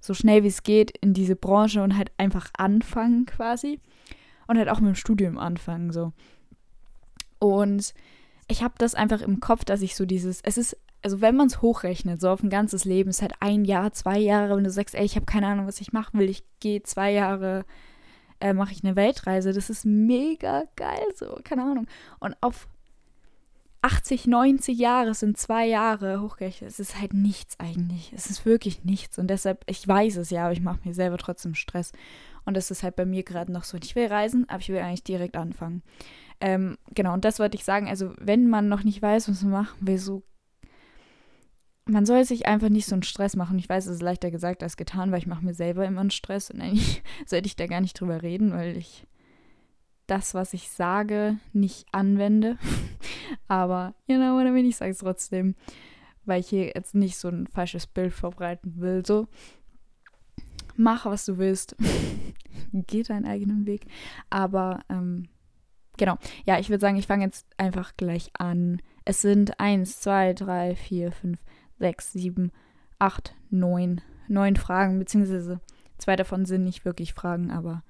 so 0.00 0.14
schnell 0.14 0.42
wie 0.42 0.48
es 0.48 0.62
geht 0.62 0.96
in 0.98 1.14
diese 1.14 1.36
Branche 1.36 1.82
und 1.82 1.96
halt 1.96 2.10
einfach 2.16 2.50
anfangen 2.56 3.26
quasi. 3.26 3.80
Und 4.46 4.56
halt 4.56 4.68
auch 4.70 4.80
mit 4.80 4.88
dem 4.88 4.94
Studium 4.94 5.38
anfangen 5.38 5.92
so. 5.92 6.12
Und 7.38 7.92
ich 8.48 8.62
habe 8.62 8.74
das 8.78 8.94
einfach 8.94 9.20
im 9.20 9.40
Kopf, 9.40 9.64
dass 9.64 9.82
ich 9.82 9.94
so 9.94 10.06
dieses, 10.06 10.40
es 10.40 10.56
ist, 10.56 10.76
also 11.02 11.20
wenn 11.20 11.36
man 11.36 11.48
es 11.48 11.60
hochrechnet, 11.62 12.20
so 12.20 12.30
auf 12.30 12.42
ein 12.42 12.50
ganzes 12.50 12.84
Leben, 12.84 13.10
ist 13.10 13.22
halt 13.22 13.34
ein 13.40 13.64
Jahr, 13.64 13.92
zwei 13.92 14.18
Jahre, 14.18 14.56
wenn 14.56 14.64
du 14.64 14.70
sagst, 14.70 14.94
ey, 14.94 15.04
ich 15.04 15.16
habe 15.16 15.26
keine 15.26 15.46
Ahnung, 15.46 15.66
was 15.66 15.80
ich 15.80 15.92
machen 15.92 16.18
will, 16.18 16.30
ich 16.30 16.42
gehe 16.60 16.82
zwei 16.82 17.12
Jahre, 17.12 17.64
äh, 18.40 18.54
mache 18.54 18.72
ich 18.72 18.82
eine 18.82 18.96
Weltreise, 18.96 19.52
das 19.52 19.68
ist 19.68 19.84
mega 19.84 20.64
geil, 20.76 21.06
so, 21.14 21.38
keine 21.44 21.62
Ahnung. 21.62 21.86
Und 22.20 22.36
auf 22.40 22.68
80, 23.80 24.26
90 24.26 24.76
Jahre 24.76 25.14
sind 25.14 25.38
zwei 25.38 25.66
Jahre 25.66 26.20
hochgerechnet. 26.20 26.70
Es 26.70 26.80
ist 26.80 26.98
halt 26.98 27.14
nichts 27.14 27.58
eigentlich. 27.60 28.12
Es 28.12 28.28
ist 28.28 28.44
wirklich 28.44 28.84
nichts. 28.84 29.18
Und 29.18 29.28
deshalb, 29.28 29.62
ich 29.66 29.86
weiß 29.86 30.16
es 30.16 30.30
ja, 30.30 30.44
aber 30.44 30.52
ich 30.52 30.60
mache 30.60 30.80
mir 30.84 30.94
selber 30.94 31.16
trotzdem 31.16 31.54
Stress. 31.54 31.92
Und 32.44 32.56
das 32.56 32.70
ist 32.70 32.82
halt 32.82 32.96
bei 32.96 33.06
mir 33.06 33.22
gerade 33.22 33.52
noch 33.52 33.64
so. 33.64 33.78
Ich 33.80 33.94
will 33.94 34.06
reisen, 34.06 34.48
aber 34.48 34.60
ich 34.60 34.68
will 34.68 34.78
eigentlich 34.78 35.04
direkt 35.04 35.36
anfangen. 35.36 35.82
Ähm, 36.40 36.76
genau, 36.94 37.14
und 37.14 37.24
das 37.24 37.38
wollte 37.38 37.56
ich 37.56 37.64
sagen. 37.64 37.88
Also, 37.88 38.14
wenn 38.18 38.48
man 38.48 38.68
noch 38.68 38.82
nicht 38.82 39.00
weiß, 39.00 39.28
was 39.28 39.42
man 39.42 39.52
machen 39.52 39.86
will, 39.86 39.98
so. 39.98 40.22
Man 41.84 42.04
soll 42.04 42.24
sich 42.24 42.46
einfach 42.46 42.68
nicht 42.68 42.86
so 42.86 42.94
einen 42.94 43.02
Stress 43.02 43.36
machen. 43.36 43.58
Ich 43.58 43.68
weiß, 43.68 43.86
es 43.86 43.96
ist 43.96 44.02
leichter 44.02 44.30
gesagt 44.30 44.62
als 44.62 44.76
getan, 44.76 45.10
weil 45.10 45.20
ich 45.20 45.26
mache 45.26 45.44
mir 45.44 45.54
selber 45.54 45.86
immer 45.86 46.00
einen 46.00 46.10
Stress. 46.10 46.50
Und 46.50 46.60
eigentlich 46.60 47.02
sollte 47.26 47.46
ich 47.46 47.56
da 47.56 47.66
gar 47.66 47.80
nicht 47.80 47.98
drüber 47.98 48.22
reden, 48.22 48.52
weil 48.52 48.76
ich 48.76 49.06
das, 50.08 50.34
was 50.34 50.54
ich 50.54 50.70
sage, 50.70 51.38
nicht 51.52 51.86
anwende. 51.92 52.58
Aber, 53.48 53.94
you 54.06 54.16
know 54.16 54.36
what 54.36 54.46
I 54.46 54.50
mean, 54.50 54.66
ich 54.66 54.76
sage 54.76 54.90
es 54.90 54.98
trotzdem, 54.98 55.54
weil 56.24 56.40
ich 56.40 56.48
hier 56.48 56.72
jetzt 56.74 56.94
nicht 56.94 57.16
so 57.16 57.28
ein 57.28 57.46
falsches 57.46 57.86
Bild 57.86 58.12
verbreiten 58.12 58.80
will. 58.80 59.04
So, 59.06 59.28
mach, 60.76 61.06
was 61.06 61.24
du 61.26 61.38
willst. 61.38 61.76
Geh 62.72 63.02
deinen 63.02 63.26
eigenen 63.26 63.66
Weg. 63.66 63.86
Aber, 64.30 64.80
ähm, 64.88 65.28
genau. 65.96 66.16
Ja, 66.46 66.58
ich 66.58 66.70
würde 66.70 66.80
sagen, 66.80 66.96
ich 66.96 67.06
fange 67.06 67.24
jetzt 67.24 67.46
einfach 67.56 67.96
gleich 67.96 68.30
an. 68.38 68.80
Es 69.04 69.20
sind 69.20 69.60
1, 69.60 70.00
2, 70.00 70.32
3, 70.34 70.74
4, 70.74 71.12
5, 71.12 71.38
6, 71.78 72.12
7, 72.12 72.52
8, 72.98 73.34
9. 73.50 74.00
Neun 74.28 74.56
Fragen, 74.56 74.98
beziehungsweise 74.98 75.60
zwei 75.96 76.16
davon 76.16 76.44
sind 76.44 76.64
nicht 76.64 76.84
wirklich 76.84 77.14
Fragen, 77.14 77.50
aber 77.50 77.82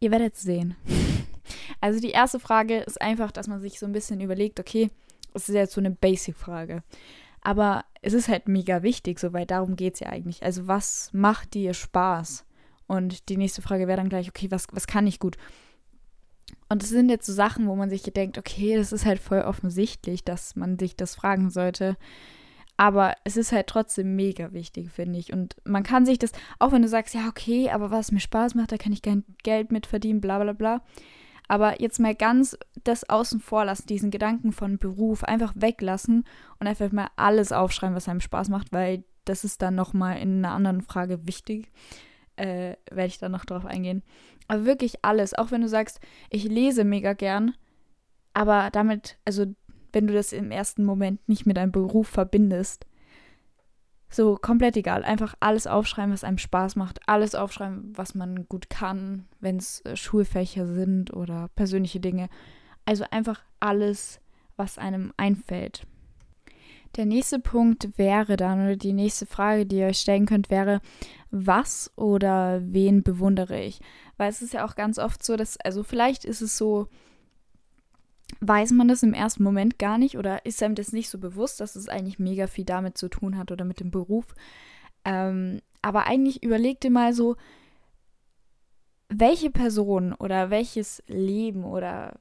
Ihr 0.00 0.10
werdet 0.10 0.34
es 0.34 0.42
sehen. 0.42 0.76
Also 1.80 2.00
die 2.00 2.10
erste 2.10 2.40
Frage 2.40 2.78
ist 2.78 3.00
einfach, 3.00 3.30
dass 3.30 3.46
man 3.46 3.60
sich 3.60 3.78
so 3.78 3.86
ein 3.86 3.92
bisschen 3.92 4.20
überlegt, 4.20 4.58
okay, 4.58 4.90
das 5.32 5.48
ist 5.48 5.54
jetzt 5.54 5.74
so 5.74 5.80
eine 5.80 5.92
Basic-Frage. 5.92 6.82
Aber 7.40 7.84
es 8.02 8.14
ist 8.14 8.28
halt 8.28 8.48
mega 8.48 8.82
wichtig, 8.82 9.20
so, 9.20 9.32
weil 9.32 9.46
darum 9.46 9.76
geht 9.76 9.94
es 9.94 10.00
ja 10.00 10.08
eigentlich. 10.08 10.42
Also 10.42 10.66
was 10.66 11.10
macht 11.12 11.54
dir 11.54 11.74
Spaß? 11.74 12.44
Und 12.86 13.28
die 13.28 13.36
nächste 13.36 13.62
Frage 13.62 13.86
wäre 13.86 13.98
dann 13.98 14.08
gleich, 14.08 14.28
okay, 14.28 14.50
was, 14.50 14.66
was 14.72 14.86
kann 14.86 15.06
ich 15.06 15.20
gut? 15.20 15.36
Und 16.68 16.82
es 16.82 16.88
sind 16.88 17.08
jetzt 17.10 17.26
so 17.26 17.32
Sachen, 17.32 17.66
wo 17.68 17.76
man 17.76 17.90
sich 17.90 18.02
denkt, 18.02 18.38
okay, 18.38 18.76
das 18.76 18.92
ist 18.92 19.04
halt 19.06 19.20
voll 19.20 19.42
offensichtlich, 19.42 20.24
dass 20.24 20.56
man 20.56 20.78
sich 20.78 20.96
das 20.96 21.14
fragen 21.14 21.50
sollte. 21.50 21.96
Aber 22.80 23.14
es 23.24 23.36
ist 23.36 23.50
halt 23.50 23.66
trotzdem 23.66 24.14
mega 24.14 24.52
wichtig, 24.52 24.92
finde 24.92 25.18
ich. 25.18 25.32
Und 25.32 25.56
man 25.64 25.82
kann 25.82 26.06
sich 26.06 26.18
das, 26.18 26.30
auch 26.60 26.70
wenn 26.70 26.80
du 26.80 26.88
sagst, 26.88 27.12
ja, 27.12 27.26
okay, 27.28 27.70
aber 27.70 27.90
was 27.90 28.12
mir 28.12 28.20
Spaß 28.20 28.54
macht, 28.54 28.70
da 28.70 28.76
kann 28.76 28.92
ich 28.92 29.02
kein 29.02 29.24
Geld 29.42 29.72
mit 29.72 29.84
verdienen, 29.84 30.20
bla 30.20 30.38
bla 30.38 30.52
bla. 30.52 30.82
Aber 31.48 31.80
jetzt 31.80 31.98
mal 31.98 32.14
ganz 32.14 32.56
das 32.84 33.08
außen 33.08 33.40
vor 33.40 33.64
lassen, 33.64 33.88
diesen 33.88 34.12
Gedanken 34.12 34.52
von 34.52 34.78
Beruf 34.78 35.24
einfach 35.24 35.54
weglassen 35.56 36.24
und 36.60 36.66
einfach 36.68 36.92
mal 36.92 37.08
alles 37.16 37.50
aufschreiben, 37.50 37.96
was 37.96 38.08
einem 38.08 38.20
Spaß 38.20 38.48
macht, 38.48 38.72
weil 38.72 39.02
das 39.24 39.42
ist 39.42 39.60
dann 39.60 39.74
nochmal 39.74 40.18
in 40.18 40.44
einer 40.44 40.54
anderen 40.54 40.82
Frage 40.82 41.26
wichtig. 41.26 41.72
Äh, 42.36 42.76
werde 42.92 43.08
ich 43.08 43.18
dann 43.18 43.32
noch 43.32 43.44
drauf 43.44 43.66
eingehen. 43.66 44.04
Aber 44.46 44.64
wirklich 44.64 45.04
alles, 45.04 45.34
auch 45.34 45.50
wenn 45.50 45.62
du 45.62 45.68
sagst, 45.68 45.98
ich 46.30 46.44
lese 46.44 46.84
mega 46.84 47.12
gern, 47.12 47.56
aber 48.34 48.70
damit, 48.70 49.18
also 49.24 49.46
wenn 49.98 50.06
du 50.06 50.14
das 50.14 50.32
im 50.32 50.52
ersten 50.52 50.84
Moment 50.84 51.28
nicht 51.28 51.44
mit 51.44 51.56
deinem 51.56 51.72
Beruf 51.72 52.06
verbindest. 52.06 52.86
So 54.08 54.36
komplett 54.36 54.76
egal. 54.76 55.02
Einfach 55.02 55.34
alles 55.40 55.66
aufschreiben, 55.66 56.12
was 56.12 56.22
einem 56.22 56.38
Spaß 56.38 56.76
macht. 56.76 57.00
Alles 57.06 57.34
aufschreiben, 57.34 57.92
was 57.96 58.14
man 58.14 58.46
gut 58.48 58.70
kann, 58.70 59.26
wenn 59.40 59.56
es 59.56 59.80
äh, 59.80 59.96
Schulfächer 59.96 60.68
sind 60.68 61.12
oder 61.12 61.50
persönliche 61.56 61.98
Dinge. 61.98 62.28
Also 62.84 63.06
einfach 63.10 63.42
alles, 63.58 64.20
was 64.56 64.78
einem 64.78 65.12
einfällt. 65.16 65.84
Der 66.96 67.04
nächste 67.04 67.40
Punkt 67.40 67.98
wäre 67.98 68.36
dann, 68.36 68.62
oder 68.62 68.76
die 68.76 68.92
nächste 68.92 69.26
Frage, 69.26 69.66
die 69.66 69.78
ihr 69.78 69.88
euch 69.88 69.98
stellen 69.98 70.26
könnt, 70.26 70.48
wäre, 70.48 70.80
was 71.32 71.90
oder 71.96 72.60
wen 72.62 73.02
bewundere 73.02 73.60
ich? 73.60 73.80
Weil 74.16 74.30
es 74.30 74.42
ist 74.42 74.52
ja 74.52 74.64
auch 74.64 74.76
ganz 74.76 75.00
oft 75.00 75.24
so, 75.24 75.34
dass, 75.34 75.58
also 75.58 75.82
vielleicht 75.82 76.24
ist 76.24 76.40
es 76.40 76.56
so, 76.56 76.86
weiß 78.40 78.72
man 78.72 78.88
das 78.88 79.02
im 79.02 79.14
ersten 79.14 79.42
Moment 79.42 79.78
gar 79.78 79.98
nicht 79.98 80.16
oder 80.18 80.44
ist 80.44 80.62
einem 80.62 80.74
das 80.74 80.92
nicht 80.92 81.08
so 81.08 81.18
bewusst, 81.18 81.60
dass 81.60 81.76
es 81.76 81.88
eigentlich 81.88 82.18
mega 82.18 82.46
viel 82.46 82.64
damit 82.64 82.98
zu 82.98 83.08
tun 83.08 83.36
hat 83.36 83.50
oder 83.50 83.64
mit 83.64 83.80
dem 83.80 83.90
Beruf. 83.90 84.34
Ähm, 85.04 85.60
aber 85.82 86.06
eigentlich 86.06 86.42
überleg 86.42 86.80
dir 86.80 86.90
mal 86.90 87.12
so, 87.14 87.36
welche 89.08 89.50
Person 89.50 90.12
oder 90.12 90.50
welches 90.50 91.02
Leben 91.06 91.64
oder, 91.64 92.18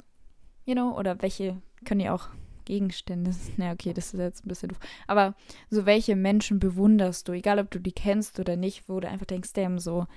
you 0.65 0.73
know, 0.73 0.97
oder 0.97 1.21
welche, 1.21 1.61
können 1.85 1.99
ja 1.99 2.13
auch 2.13 2.29
Gegenstände, 2.65 3.31
na 3.57 3.71
okay, 3.71 3.93
das 3.93 4.13
ist 4.13 4.19
jetzt 4.19 4.45
ein 4.45 4.49
bisschen 4.49 4.69
doof, 4.69 4.79
aber 5.07 5.35
so 5.69 5.85
welche 5.85 6.15
Menschen 6.15 6.59
bewunderst 6.59 7.27
du, 7.27 7.33
egal 7.33 7.59
ob 7.59 7.71
du 7.71 7.79
die 7.79 7.91
kennst 7.91 8.39
oder 8.39 8.55
nicht, 8.55 8.87
wo 8.87 8.99
du 8.99 9.07
einfach 9.07 9.25
denkst, 9.25 9.53
damn, 9.53 9.79
so, 9.79 10.07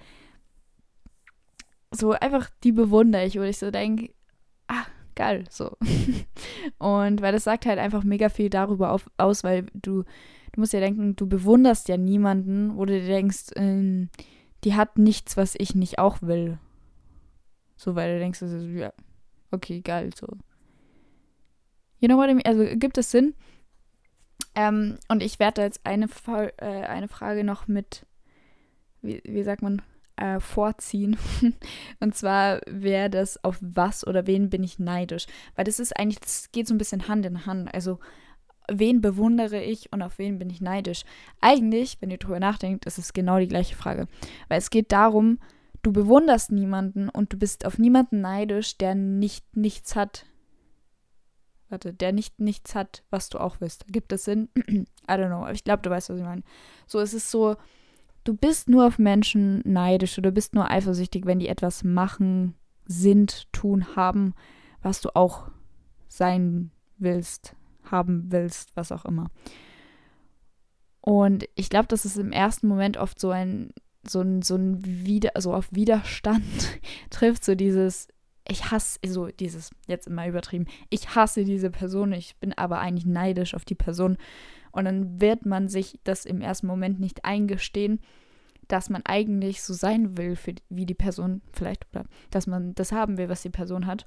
so 1.91 2.13
einfach 2.13 2.51
die 2.63 2.73
bewundere 2.73 3.25
ich, 3.25 3.37
wo 3.37 3.43
ich 3.43 3.59
so 3.59 3.71
denke, 3.71 4.13
geil, 5.15 5.45
so. 5.51 5.77
und 6.79 7.21
weil 7.21 7.33
das 7.33 7.45
sagt 7.45 7.67
halt 7.67 7.79
einfach 7.79 8.05
mega 8.05 8.29
viel 8.29 8.51
darüber 8.51 8.93
auf, 8.93 9.11
aus, 9.17 9.45
weil 9.45 9.67
du, 9.75 10.03
du 10.53 10.61
musst 10.61 10.73
ja 10.73 10.81
denken, 10.81 11.17
du 11.17 11.27
bewunderst 11.27 11.89
ja 11.89 11.97
niemanden, 11.97 12.77
wo 12.77 12.85
du 12.85 12.99
dir 12.99 13.07
denkst, 13.07 13.51
ähm, 13.57 14.09
die 14.65 14.75
hat 14.75 14.99
nichts, 14.99 15.37
was 15.37 15.55
ich 15.57 15.75
nicht 15.75 15.99
auch 15.99 16.23
will. 16.23 16.59
So, 17.77 17.95
weil 17.95 18.15
du 18.15 18.19
denkst, 18.19 18.43
also, 18.43 18.59
ja, 18.59 18.93
okay, 19.51 19.81
geil, 19.81 20.11
so. 20.15 20.27
You 21.99 22.09
know 22.09 22.17
what 22.17 22.31
I 22.31 22.35
mean? 22.35 22.47
Also 22.47 22.65
gibt 22.77 22.99
es 22.99 23.11
Sinn? 23.11 23.35
Ähm, 24.55 24.99
und 25.09 25.23
ich 25.23 25.39
werde 25.39 25.63
jetzt 25.63 25.85
eine, 25.85 26.09
äh, 26.59 26.65
eine 26.65 27.09
Frage 27.09 27.45
noch 27.45 27.69
mit, 27.69 28.07
wie, 29.03 29.23
wie 29.25 29.43
sagt 29.43 29.63
man, 29.63 29.83
äh, 30.21 30.39
vorziehen. 30.39 31.17
und 32.01 32.15
zwar 32.15 32.61
wäre 32.67 33.11
das, 33.11 33.43
auf 33.43 33.59
was 33.61 34.07
oder 34.07 34.27
wen 34.27 34.51
bin 34.51 34.63
ich 34.63 34.79
neidisch? 34.79 35.27
Weil 35.57 35.65
das 35.65 35.81
ist 35.81 35.97
eigentlich, 35.97 36.21
das 36.21 36.53
geht 36.53 36.69
so 36.69 36.75
ein 36.75 36.79
bisschen 36.79 37.09
Hand 37.09 37.27
in 37.27 37.47
Hand. 37.47 37.73
Also, 37.75 37.99
wen 38.71 39.01
bewundere 39.01 39.63
ich 39.63 39.93
und 39.93 40.03
auf 40.03 40.19
wen 40.19 40.39
bin 40.39 40.51
ich 40.51 40.61
neidisch? 40.61 41.05
Eigentlich, 41.41 41.97
wenn 42.01 42.11
ihr 42.11 42.19
drüber 42.19 42.39
nachdenkt, 42.39 42.87
ist 42.87 42.99
es 42.99 43.13
genau 43.13 43.39
die 43.39 43.49
gleiche 43.49 43.75
Frage. 43.75 44.07
Weil 44.49 44.59
es 44.59 44.71
geht 44.71 44.93
darum, 44.93 45.39
du 45.83 45.93
bewunderst 45.93 46.53
niemanden 46.53 47.09
und 47.09 47.33
du 47.33 47.39
bist 47.39 47.65
auf 47.65 47.79
niemanden 47.79 48.21
neidisch, 48.21 48.77
der 48.77 48.95
nicht 48.95 49.57
nichts 49.57 49.97
hat. 49.97 50.27
Warte, 51.69 51.95
der 51.95 52.13
nicht 52.13 52.41
nichts 52.41 52.75
hat, 52.75 53.05
was 53.11 53.29
du 53.29 53.39
auch 53.39 53.61
willst. 53.61 53.87
Gibt 53.89 54.13
es 54.13 54.25
Sinn? 54.25 54.49
I 54.57 54.85
don't 55.07 55.29
know. 55.29 55.43
Aber 55.43 55.53
ich 55.53 55.65
glaube, 55.65 55.83
du 55.83 55.91
weißt, 55.91 56.11
was 56.11 56.19
ich 56.19 56.25
meine. 56.25 56.43
So, 56.87 57.01
es 57.01 57.15
ist 57.15 57.31
so, 57.31 57.57
du 58.25 58.35
bist 58.35 58.69
nur 58.69 58.87
auf 58.87 58.99
Menschen 58.99 59.63
neidisch 59.65 60.19
oder 60.19 60.31
bist 60.31 60.55
nur 60.55 60.71
eifersüchtig, 60.71 61.27
wenn 61.27 61.39
die 61.39 61.49
etwas 61.49 61.85
machen, 61.85 62.55
sind, 62.87 63.51
tun, 63.53 63.95
haben, 63.97 64.35
was 64.83 65.01
du 65.01 65.15
auch 65.15 65.51
sein 66.09 66.71
willst, 66.99 67.55
haben 67.85 68.25
willst, 68.31 68.77
was 68.77 68.93
auch 68.93 69.05
immer. 69.05 69.31
Und 71.01 71.49
ich 71.55 71.71
glaube, 71.71 71.89
dass 71.89 72.05
es 72.05 72.17
im 72.17 72.33
ersten 72.33 72.69
Moment 72.69 72.97
oft 72.97 73.19
so 73.19 73.31
ein, 73.31 73.71
so 74.07 74.21
ein, 74.21 74.43
so 74.43 74.57
ein 74.57 74.85
Wider, 74.85 75.31
so 75.39 75.55
auf 75.55 75.69
Widerstand 75.71 76.45
trifft, 77.11 77.45
so 77.45 77.55
dieses, 77.55 78.09
ich 78.47 78.71
hasse, 78.71 78.99
so 79.07 79.29
dieses, 79.29 79.71
jetzt 79.87 80.09
immer 80.09 80.27
übertrieben, 80.27 80.67
ich 80.91 81.15
hasse 81.15 81.45
diese 81.45 81.71
Person, 81.71 82.13
ich 82.13 82.37
bin 82.37 82.53
aber 82.53 82.81
eigentlich 82.81 83.07
neidisch 83.07 83.55
auf 83.55 83.65
die 83.65 83.75
Person. 83.75 84.19
Und 84.73 84.85
dann 84.85 85.21
wird 85.21 85.47
man 85.47 85.69
sich 85.69 85.99
das 86.05 86.25
im 86.25 86.41
ersten 86.41 86.67
Moment 86.67 87.01
nicht 87.01 87.25
eingestehen, 87.25 88.01
dass 88.69 88.89
man 88.89 89.03
eigentlich 89.05 89.63
so 89.63 89.75
sein 89.75 90.17
will, 90.17 90.37
für, 90.37 90.55
wie 90.69 90.87
die 90.87 90.95
Person 90.95 91.43
vielleicht, 91.53 91.87
oder 91.93 92.05
dass 92.31 92.47
man 92.47 92.75
das 92.75 92.93
haben 92.93 93.19
will, 93.19 93.29
was 93.29 93.43
die 93.43 93.51
Person 93.51 93.87
hat. 93.87 94.07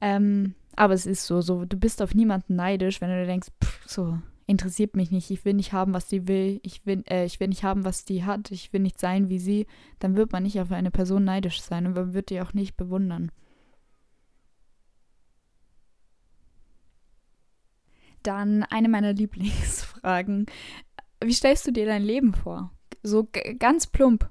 Ähm, 0.00 0.54
aber 0.76 0.94
es 0.94 1.06
ist 1.06 1.26
so, 1.26 1.40
so, 1.40 1.64
du 1.64 1.76
bist 1.76 2.02
auf 2.02 2.14
niemanden 2.14 2.54
neidisch, 2.54 3.00
wenn 3.00 3.10
du 3.10 3.26
denkst, 3.26 3.48
pff, 3.62 3.88
so, 3.88 4.18
interessiert 4.46 4.96
mich 4.96 5.10
nicht, 5.10 5.30
ich 5.30 5.44
will 5.44 5.54
nicht 5.54 5.72
haben, 5.72 5.92
was 5.92 6.06
die 6.06 6.28
will, 6.28 6.60
ich 6.62 6.86
will, 6.86 7.02
äh, 7.08 7.24
ich 7.24 7.40
will 7.40 7.48
nicht 7.48 7.64
haben, 7.64 7.84
was 7.84 8.04
die 8.04 8.24
hat, 8.24 8.50
ich 8.50 8.72
will 8.72 8.80
nicht 8.80 9.00
sein 9.00 9.28
wie 9.28 9.38
sie, 9.38 9.66
dann 9.98 10.16
wird 10.16 10.32
man 10.32 10.42
nicht 10.42 10.60
auf 10.60 10.70
eine 10.70 10.90
Person 10.90 11.24
neidisch 11.24 11.60
sein 11.60 11.86
und 11.86 11.94
man 11.94 12.14
wird 12.14 12.30
die 12.30 12.40
auch 12.40 12.54
nicht 12.54 12.76
bewundern. 12.76 13.30
Dann 18.28 18.62
eine 18.64 18.90
meiner 18.90 19.14
Lieblingsfragen. 19.14 20.44
Wie 21.24 21.32
stellst 21.32 21.66
du 21.66 21.70
dir 21.70 21.86
dein 21.86 22.02
Leben 22.02 22.34
vor? 22.34 22.70
So 23.02 23.26
ganz 23.58 23.86
plump. 23.86 24.28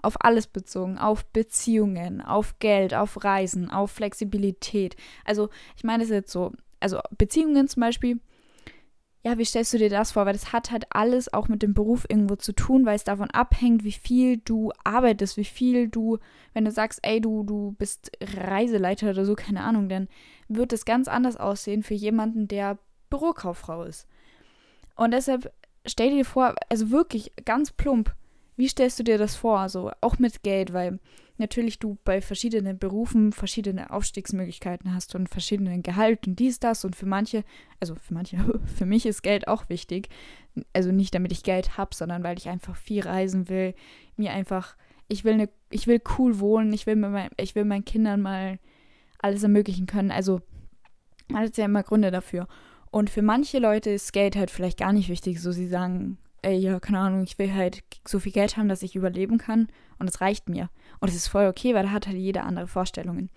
Auf 0.00 0.24
alles 0.24 0.46
bezogen, 0.46 0.96
auf 0.96 1.26
Beziehungen, 1.26 2.22
auf 2.22 2.58
Geld, 2.58 2.94
auf 2.94 3.22
Reisen, 3.22 3.68
auf 3.68 3.90
Flexibilität. 3.90 4.96
Also, 5.26 5.50
ich 5.76 5.84
meine 5.84 6.04
es 6.04 6.08
jetzt 6.08 6.32
so, 6.32 6.52
also 6.80 7.00
Beziehungen 7.18 7.68
zum 7.68 7.82
Beispiel, 7.82 8.18
ja, 9.22 9.36
wie 9.36 9.44
stellst 9.44 9.74
du 9.74 9.78
dir 9.78 9.90
das 9.90 10.12
vor? 10.12 10.24
Weil 10.24 10.32
das 10.32 10.54
hat 10.54 10.70
halt 10.70 10.86
alles 10.88 11.30
auch 11.30 11.48
mit 11.48 11.62
dem 11.62 11.74
Beruf 11.74 12.06
irgendwo 12.08 12.36
zu 12.36 12.54
tun, 12.54 12.86
weil 12.86 12.96
es 12.96 13.04
davon 13.04 13.30
abhängt, 13.30 13.84
wie 13.84 13.92
viel 13.92 14.38
du 14.38 14.72
arbeitest, 14.84 15.36
wie 15.36 15.44
viel 15.44 15.88
du, 15.88 16.16
wenn 16.54 16.64
du 16.64 16.70
sagst, 16.70 17.00
ey, 17.02 17.20
du, 17.20 17.42
du 17.42 17.74
bist 17.78 18.10
Reiseleiter 18.22 19.10
oder 19.10 19.26
so, 19.26 19.34
keine 19.34 19.64
Ahnung, 19.64 19.90
dann 19.90 20.08
wird 20.48 20.72
es 20.72 20.86
ganz 20.86 21.08
anders 21.08 21.36
aussehen 21.36 21.82
für 21.82 21.92
jemanden, 21.92 22.48
der 22.48 22.78
Bürokauffrau 23.10 23.84
ist. 23.84 24.06
Und 24.96 25.12
deshalb 25.12 25.52
stell 25.86 26.10
dir 26.10 26.24
vor, 26.24 26.54
also 26.68 26.90
wirklich 26.90 27.32
ganz 27.44 27.72
plump, 27.72 28.14
wie 28.56 28.68
stellst 28.68 28.98
du 28.98 29.04
dir 29.04 29.18
das 29.18 29.36
vor? 29.36 29.60
Also 29.60 29.92
auch 30.00 30.18
mit 30.18 30.42
Geld, 30.42 30.72
weil 30.72 30.98
natürlich 31.36 31.78
du 31.78 31.96
bei 32.04 32.20
verschiedenen 32.20 32.78
Berufen 32.78 33.32
verschiedene 33.32 33.92
Aufstiegsmöglichkeiten 33.92 34.92
hast 34.92 35.14
und 35.14 35.28
verschiedenen 35.28 35.84
Gehalt 35.84 36.26
und 36.26 36.38
dies, 36.40 36.58
das 36.58 36.84
und 36.84 36.96
für 36.96 37.06
manche, 37.06 37.44
also 37.78 37.94
für 37.94 38.14
manche, 38.14 38.36
für 38.76 38.86
mich 38.86 39.06
ist 39.06 39.22
Geld 39.22 39.46
auch 39.46 39.68
wichtig. 39.68 40.08
Also 40.72 40.90
nicht 40.90 41.14
damit 41.14 41.30
ich 41.30 41.44
Geld 41.44 41.78
habe, 41.78 41.94
sondern 41.94 42.24
weil 42.24 42.36
ich 42.36 42.48
einfach 42.48 42.74
viel 42.74 43.02
reisen 43.02 43.48
will, 43.48 43.74
mir 44.16 44.32
einfach, 44.32 44.76
ich 45.06 45.24
will 45.24 45.34
eine, 45.34 45.48
ich 45.70 45.86
will 45.86 46.02
cool 46.18 46.40
wohnen, 46.40 46.72
ich 46.72 46.86
will, 46.86 46.96
mir 46.96 47.10
mein, 47.10 47.30
ich 47.36 47.54
will 47.54 47.64
meinen 47.64 47.84
Kindern 47.84 48.20
mal 48.20 48.58
alles 49.20 49.44
ermöglichen 49.44 49.86
können. 49.86 50.10
Also 50.10 50.40
man 51.28 51.44
hat 51.44 51.56
ja 51.56 51.66
immer 51.66 51.84
Gründe 51.84 52.10
dafür. 52.10 52.48
Und 52.90 53.10
für 53.10 53.22
manche 53.22 53.58
Leute 53.58 53.90
ist 53.90 54.12
Geld 54.12 54.36
halt 54.36 54.50
vielleicht 54.50 54.78
gar 54.78 54.92
nicht 54.92 55.08
wichtig. 55.08 55.40
So, 55.40 55.52
sie 55.52 55.68
sagen, 55.68 56.18
ey, 56.42 56.56
ja, 56.56 56.80
keine 56.80 57.00
Ahnung, 57.00 57.22
ich 57.22 57.38
will 57.38 57.52
halt 57.52 57.82
so 58.06 58.18
viel 58.18 58.32
Geld 58.32 58.56
haben, 58.56 58.68
dass 58.68 58.82
ich 58.82 58.96
überleben 58.96 59.38
kann. 59.38 59.68
Und 59.98 60.08
es 60.08 60.20
reicht 60.20 60.48
mir. 60.48 60.70
Und 61.00 61.08
es 61.08 61.16
ist 61.16 61.28
voll 61.28 61.46
okay, 61.46 61.74
weil 61.74 61.84
da 61.84 61.90
hat 61.90 62.06
halt 62.06 62.16
jeder 62.16 62.44
andere 62.44 62.66
Vorstellungen. 62.66 63.30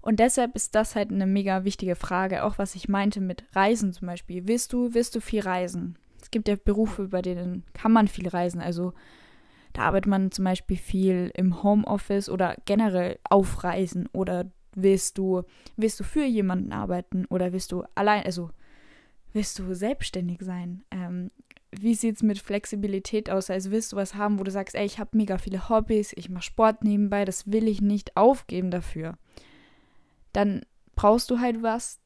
Und 0.00 0.20
deshalb 0.20 0.54
ist 0.54 0.74
das 0.76 0.94
halt 0.94 1.10
eine 1.10 1.26
mega 1.26 1.64
wichtige 1.64 1.96
Frage, 1.96 2.44
auch 2.44 2.58
was 2.58 2.76
ich 2.76 2.88
meinte 2.88 3.20
mit 3.20 3.44
Reisen 3.54 3.92
zum 3.92 4.06
Beispiel. 4.06 4.46
Willst 4.46 4.72
du, 4.72 4.94
willst 4.94 5.16
du 5.16 5.20
viel 5.20 5.40
reisen? 5.40 5.98
Es 6.22 6.30
gibt 6.30 6.48
ja 6.48 6.56
Berufe, 6.56 7.08
bei 7.08 7.22
denen 7.22 7.64
kann 7.74 7.92
man 7.92 8.06
viel 8.08 8.28
reisen. 8.28 8.60
Also 8.60 8.92
Da 9.76 9.82
arbeitet 9.82 10.06
man 10.08 10.30
zum 10.30 10.46
Beispiel 10.46 10.78
viel 10.78 11.30
im 11.34 11.62
Homeoffice 11.62 12.30
oder 12.30 12.56
generell 12.64 13.18
auf 13.28 13.62
Reisen 13.62 14.08
oder 14.14 14.46
willst 14.76 15.18
du, 15.18 15.42
willst 15.76 15.98
du 15.98 16.04
für 16.04 16.24
jemanden 16.24 16.72
arbeiten 16.72 17.24
oder 17.26 17.52
willst 17.52 17.72
du 17.72 17.84
allein, 17.94 18.24
also 18.24 18.50
willst 19.32 19.58
du 19.58 19.74
selbstständig 19.74 20.38
sein? 20.42 20.84
Ähm, 20.90 21.30
wie 21.72 21.94
sieht 21.94 22.16
es 22.16 22.22
mit 22.22 22.38
Flexibilität 22.38 23.28
aus? 23.28 23.50
Also 23.50 23.70
willst 23.70 23.92
du 23.92 23.96
was 23.96 24.14
haben, 24.14 24.38
wo 24.38 24.44
du 24.44 24.50
sagst, 24.50 24.74
ey, 24.74 24.86
ich 24.86 24.98
habe 24.98 25.16
mega 25.16 25.38
viele 25.38 25.68
Hobbys, 25.68 26.12
ich 26.14 26.30
mache 26.30 26.44
Sport 26.44 26.84
nebenbei, 26.84 27.24
das 27.24 27.50
will 27.50 27.66
ich 27.66 27.80
nicht 27.80 28.16
aufgeben 28.16 28.70
dafür. 28.70 29.18
Dann 30.32 30.62
brauchst 30.94 31.30
du 31.30 31.40
halt 31.40 31.62
was, 31.62 31.98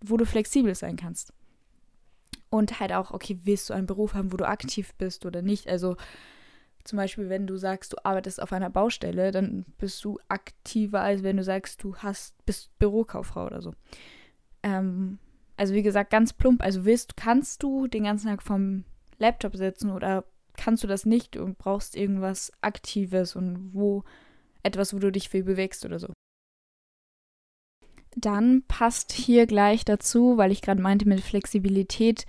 wo 0.00 0.16
du 0.16 0.24
flexibel 0.24 0.74
sein 0.74 0.96
kannst. 0.96 1.32
Und 2.50 2.80
halt 2.80 2.92
auch, 2.92 3.12
okay, 3.12 3.38
willst 3.44 3.70
du 3.70 3.74
einen 3.74 3.86
Beruf 3.86 4.14
haben, 4.14 4.32
wo 4.32 4.36
du 4.36 4.46
aktiv 4.46 4.94
bist 4.94 5.24
oder 5.24 5.42
nicht? 5.42 5.68
Also 5.68 5.96
zum 6.84 6.96
Beispiel, 6.96 7.28
wenn 7.28 7.46
du 7.46 7.56
sagst, 7.56 7.92
du 7.92 7.96
arbeitest 8.04 8.42
auf 8.42 8.52
einer 8.52 8.70
Baustelle, 8.70 9.30
dann 9.30 9.64
bist 9.78 10.04
du 10.04 10.18
aktiver, 10.28 11.00
als 11.00 11.22
wenn 11.22 11.36
du 11.36 11.44
sagst, 11.44 11.82
du 11.82 11.96
hast, 11.96 12.34
bist 12.44 12.76
Bürokauffrau 12.78 13.46
oder 13.46 13.62
so. 13.62 13.72
Ähm, 14.62 15.18
also 15.56 15.74
wie 15.74 15.82
gesagt, 15.82 16.10
ganz 16.10 16.32
plump. 16.32 16.62
Also 16.62 16.84
willst, 16.84 17.16
kannst 17.16 17.62
du 17.62 17.86
den 17.86 18.04
ganzen 18.04 18.28
Tag 18.28 18.42
vom 18.42 18.84
Laptop 19.18 19.56
sitzen 19.56 19.90
oder 19.90 20.24
kannst 20.56 20.82
du 20.82 20.86
das 20.86 21.06
nicht 21.06 21.36
und 21.36 21.58
brauchst 21.58 21.96
irgendwas 21.96 22.52
Aktives 22.60 23.36
und 23.36 23.70
wo 23.72 24.04
etwas, 24.62 24.94
wo 24.94 24.98
du 24.98 25.10
dich 25.10 25.28
viel 25.28 25.44
bewegst 25.44 25.84
oder 25.84 25.98
so. 25.98 26.12
Dann 28.14 28.62
passt 28.68 29.12
hier 29.12 29.46
gleich 29.46 29.84
dazu, 29.84 30.36
weil 30.36 30.52
ich 30.52 30.60
gerade 30.60 30.82
meinte 30.82 31.08
mit 31.08 31.20
Flexibilität, 31.20 32.26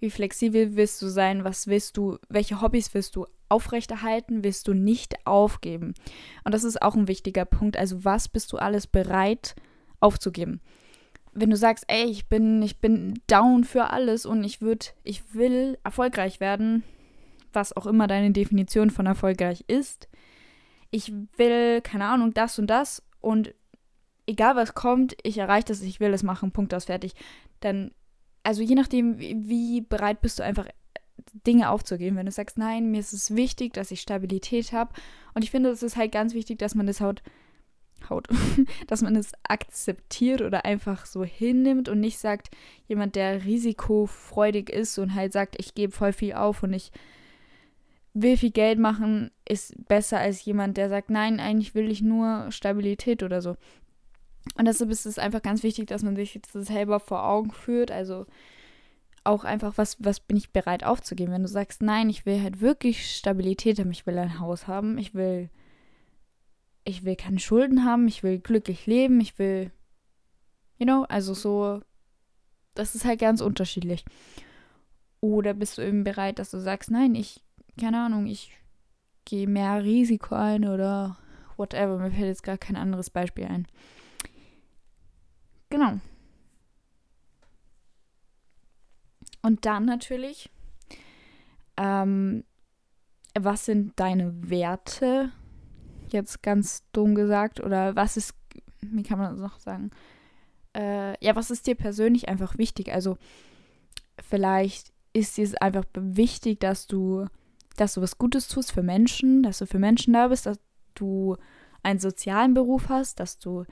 wie 0.00 0.10
flexibel 0.10 0.76
willst 0.76 1.02
du 1.02 1.08
sein, 1.08 1.44
was 1.44 1.66
willst 1.66 1.96
du, 1.96 2.18
welche 2.28 2.60
Hobbys 2.60 2.94
willst 2.94 3.16
du 3.16 3.26
aufrechterhalten, 3.54 4.44
willst 4.44 4.68
du 4.68 4.74
nicht 4.74 5.26
aufgeben. 5.26 5.94
Und 6.44 6.52
das 6.52 6.64
ist 6.64 6.82
auch 6.82 6.94
ein 6.94 7.08
wichtiger 7.08 7.44
Punkt. 7.44 7.76
Also 7.76 8.04
was 8.04 8.28
bist 8.28 8.52
du 8.52 8.58
alles 8.58 8.86
bereit 8.86 9.54
aufzugeben? 10.00 10.60
wenn 11.34 11.50
du 11.50 11.56
sagst, 11.56 11.84
ey, 11.88 12.04
ich 12.04 12.28
bin, 12.28 12.62
ich 12.62 12.78
bin 12.78 13.20
down 13.26 13.64
für 13.64 13.90
alles 13.90 14.24
und 14.24 14.44
ich 14.44 14.60
würde, 14.60 14.86
ich 15.02 15.34
will 15.34 15.78
erfolgreich 15.82 16.40
werden, 16.40 16.84
was 17.52 17.76
auch 17.76 17.86
immer 17.86 18.06
deine 18.06 18.30
Definition 18.30 18.90
von 18.90 19.06
erfolgreich 19.06 19.64
ist. 19.66 20.08
Ich 20.90 21.12
will, 21.36 21.80
keine 21.82 22.06
Ahnung, 22.06 22.32
das 22.34 22.58
und 22.58 22.68
das 22.68 23.02
und 23.20 23.52
egal 24.26 24.54
was 24.54 24.74
kommt, 24.74 25.16
ich 25.22 25.38
erreiche 25.38 25.66
das, 25.66 25.82
ich 25.82 25.98
will 25.98 26.14
es 26.14 26.22
machen, 26.22 26.52
Punkt 26.52 26.72
aus, 26.72 26.84
fertig. 26.84 27.14
Dann, 27.60 27.90
also 28.44 28.62
je 28.62 28.76
nachdem, 28.76 29.18
wie 29.18 29.80
bereit 29.80 30.20
bist 30.20 30.38
du 30.38 30.44
einfach 30.44 30.68
Dinge 31.46 31.70
aufzugeben. 31.70 32.16
Wenn 32.16 32.26
du 32.26 32.32
sagst, 32.32 32.58
nein, 32.58 32.90
mir 32.90 33.00
ist 33.00 33.12
es 33.12 33.34
wichtig, 33.34 33.72
dass 33.72 33.90
ich 33.90 34.00
Stabilität 34.00 34.72
habe. 34.72 34.92
Und 35.34 35.42
ich 35.42 35.50
finde, 35.50 35.70
es 35.70 35.82
ist 35.82 35.96
halt 35.96 36.12
ganz 36.12 36.34
wichtig, 36.34 36.58
dass 36.58 36.74
man 36.74 36.86
das 36.86 37.00
halt 37.00 37.22
Haut, 38.10 38.28
dass 38.86 39.02
man 39.02 39.16
es 39.16 39.32
akzeptiert 39.44 40.42
oder 40.42 40.64
einfach 40.64 41.06
so 41.06 41.24
hinnimmt 41.24 41.88
und 41.88 42.00
nicht 42.00 42.18
sagt, 42.18 42.50
jemand, 42.86 43.16
der 43.16 43.44
risikofreudig 43.44 44.68
ist 44.68 44.98
und 44.98 45.14
halt 45.14 45.32
sagt, 45.32 45.56
ich 45.58 45.74
gebe 45.74 45.92
voll 45.92 46.12
viel 46.12 46.34
auf 46.34 46.62
und 46.62 46.72
ich 46.72 46.92
will 48.12 48.36
viel 48.36 48.50
Geld 48.50 48.78
machen, 48.78 49.30
ist 49.48 49.74
besser 49.88 50.18
als 50.18 50.44
jemand, 50.44 50.76
der 50.76 50.88
sagt, 50.88 51.10
nein, 51.10 51.40
eigentlich 51.40 51.74
will 51.74 51.90
ich 51.90 52.02
nur 52.02 52.50
Stabilität 52.50 53.22
oder 53.22 53.42
so. 53.42 53.56
Und 54.56 54.66
deshalb 54.66 54.90
ist 54.90 55.06
es 55.06 55.18
einfach 55.18 55.42
ganz 55.42 55.62
wichtig, 55.62 55.88
dass 55.88 56.02
man 56.02 56.14
sich 56.14 56.40
das 56.52 56.66
selber 56.66 57.00
vor 57.00 57.24
Augen 57.24 57.50
führt. 57.50 57.90
Also 57.90 58.26
auch 59.24 59.44
einfach, 59.44 59.76
was, 59.76 59.96
was 60.00 60.20
bin 60.20 60.36
ich 60.36 60.52
bereit 60.52 60.84
aufzugeben? 60.84 61.32
Wenn 61.32 61.42
du 61.42 61.48
sagst, 61.48 61.82
nein, 61.82 62.10
ich 62.10 62.26
will 62.26 62.42
halt 62.42 62.60
wirklich 62.60 63.16
Stabilität 63.16 63.78
haben, 63.78 63.90
ich 63.90 64.06
will 64.06 64.18
ein 64.18 64.38
Haus 64.38 64.66
haben, 64.66 64.98
ich 64.98 65.14
will 65.14 65.50
ich 66.84 67.04
will 67.04 67.16
keine 67.16 67.38
Schulden 67.38 67.84
haben, 67.84 68.06
ich 68.06 68.22
will 68.22 68.38
glücklich 68.38 68.86
leben, 68.86 69.20
ich 69.20 69.38
will, 69.38 69.70
you 70.78 70.86
know, 70.86 71.04
also 71.08 71.34
so, 71.34 71.80
das 72.74 72.94
ist 72.94 73.04
halt 73.04 73.20
ganz 73.20 73.40
unterschiedlich. 73.40 74.04
Oder 75.20 75.54
bist 75.54 75.78
du 75.78 75.82
eben 75.82 76.04
bereit, 76.04 76.38
dass 76.38 76.50
du 76.50 76.58
sagst, 76.58 76.90
nein, 76.90 77.14
ich, 77.14 77.42
keine 77.80 78.04
Ahnung, 78.04 78.26
ich 78.26 78.52
gehe 79.24 79.46
mehr 79.46 79.82
Risiko 79.82 80.34
ein 80.34 80.68
oder 80.68 81.16
whatever. 81.56 81.98
Mir 81.98 82.10
fällt 82.10 82.26
jetzt 82.26 82.42
gar 82.42 82.58
kein 82.58 82.76
anderes 82.76 83.08
Beispiel 83.08 83.46
ein. 83.46 83.66
Genau. 85.70 85.98
Und 89.44 89.66
dann 89.66 89.84
natürlich, 89.84 90.50
ähm, 91.76 92.44
was 93.38 93.66
sind 93.66 93.92
deine 94.00 94.50
Werte? 94.50 95.32
jetzt 96.14 96.42
ganz 96.42 96.82
dumm 96.92 97.14
gesagt. 97.14 97.60
Oder 97.60 97.94
was 97.94 98.16
ist, 98.16 98.34
wie 98.80 99.02
kann 99.02 99.18
man 99.18 99.32
das 99.32 99.40
noch 99.40 99.58
sagen? 99.58 99.90
Äh, 100.74 101.22
ja, 101.24 101.36
was 101.36 101.50
ist 101.50 101.66
dir 101.66 101.74
persönlich 101.74 102.28
einfach 102.28 102.56
wichtig? 102.56 102.92
Also 102.92 103.18
vielleicht 104.22 104.92
ist 105.12 105.38
es 105.38 105.54
einfach 105.56 105.84
wichtig, 105.94 106.60
dass 106.60 106.86
du, 106.86 107.26
dass 107.76 107.94
du 107.94 108.00
was 108.00 108.16
Gutes 108.16 108.48
tust 108.48 108.72
für 108.72 108.82
Menschen, 108.82 109.42
dass 109.42 109.58
du 109.58 109.66
für 109.66 109.78
Menschen 109.78 110.14
da 110.14 110.28
bist, 110.28 110.46
dass 110.46 110.58
du 110.94 111.36
einen 111.82 112.00
sozialen 112.00 112.54
Beruf 112.54 112.88
hast, 112.88 113.20
dass 113.20 113.38
du 113.38 113.64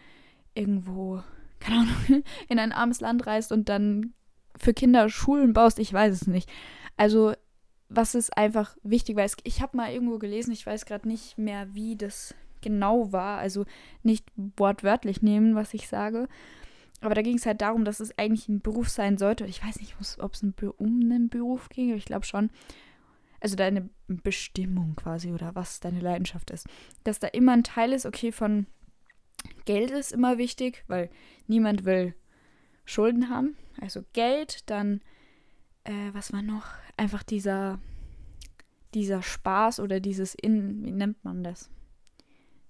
irgendwo, 0.54 1.22
keine 1.60 1.80
Ahnung, 1.80 2.24
in 2.48 2.58
ein 2.58 2.72
armes 2.72 3.00
Land 3.00 3.26
reist 3.26 3.50
und 3.52 3.68
dann 3.68 4.12
für 4.58 4.74
Kinder 4.74 5.08
Schulen 5.08 5.52
baust, 5.52 5.78
ich 5.78 5.92
weiß 5.92 6.14
es 6.14 6.26
nicht. 6.26 6.50
Also 6.96 7.34
was 7.88 8.14
ist 8.14 8.36
einfach 8.36 8.76
wichtig, 8.82 9.16
weil 9.16 9.30
ich 9.44 9.60
habe 9.60 9.76
mal 9.76 9.92
irgendwo 9.92 10.18
gelesen, 10.18 10.52
ich 10.52 10.66
weiß 10.66 10.86
gerade 10.86 11.06
nicht 11.06 11.36
mehr, 11.38 11.74
wie 11.74 11.96
das 11.96 12.34
genau 12.62 13.12
war, 13.12 13.38
also 13.38 13.66
nicht 14.02 14.26
wortwörtlich 14.56 15.20
nehmen, 15.20 15.54
was 15.54 15.74
ich 15.74 15.88
sage. 15.88 16.28
Aber 17.00 17.14
da 17.14 17.22
ging 17.22 17.36
es 17.36 17.46
halt 17.46 17.60
darum, 17.60 17.84
dass 17.84 18.00
es 18.00 18.16
eigentlich 18.16 18.48
ein 18.48 18.60
Beruf 18.60 18.88
sein 18.88 19.18
sollte. 19.18 19.44
Ich 19.46 19.62
weiß 19.62 19.80
nicht, 19.80 19.96
ob 20.20 20.34
es 20.34 20.42
um 20.78 21.00
einen 21.02 21.28
Beruf 21.28 21.68
ging, 21.68 21.88
aber 21.90 21.98
ich 21.98 22.04
glaube 22.04 22.24
schon. 22.24 22.50
Also 23.40 23.56
deine 23.56 23.90
Bestimmung 24.06 24.94
quasi 24.94 25.32
oder 25.32 25.56
was 25.56 25.80
deine 25.80 25.98
Leidenschaft 25.98 26.52
ist. 26.52 26.68
Dass 27.02 27.18
da 27.18 27.26
immer 27.26 27.52
ein 27.52 27.64
Teil 27.64 27.92
ist, 27.92 28.06
okay, 28.06 28.30
von 28.30 28.66
Geld 29.64 29.90
ist 29.90 30.12
immer 30.12 30.38
wichtig, 30.38 30.84
weil 30.86 31.10
niemand 31.48 31.84
will 31.84 32.14
Schulden 32.84 33.28
haben. 33.28 33.56
Also 33.80 34.02
Geld, 34.12 34.68
dann, 34.70 35.00
äh, 35.84 36.10
was 36.12 36.32
war 36.32 36.42
noch? 36.42 36.64
einfach 36.96 37.22
dieser, 37.22 37.78
dieser 38.94 39.22
Spaß 39.22 39.80
oder 39.80 40.00
dieses 40.00 40.34
In, 40.34 40.84
wie 40.84 40.92
nennt 40.92 41.24
man 41.24 41.42
das? 41.42 41.70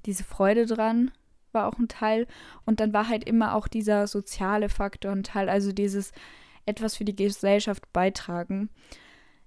Diese 0.07 0.25
Freude 0.25 0.66
dran 0.66 1.12
war 1.53 1.68
auch 1.68 1.79
ein 1.79 1.88
Teil. 1.88 2.27
Und 2.64 2.81
dann 2.81 2.92
war 2.92 3.09
halt 3.09 3.25
immer 3.25 3.55
auch 3.55 3.68
dieser 3.68 4.07
soziale 4.07 4.68
Faktor 4.68 5.12
ein 5.12 5.22
Teil, 5.22 5.48
also 5.48 5.72
dieses 5.72 6.12
etwas 6.64 6.96
für 6.96 7.05
die 7.05 7.16
Gesellschaft 7.16 7.92
beitragen. 7.92 8.70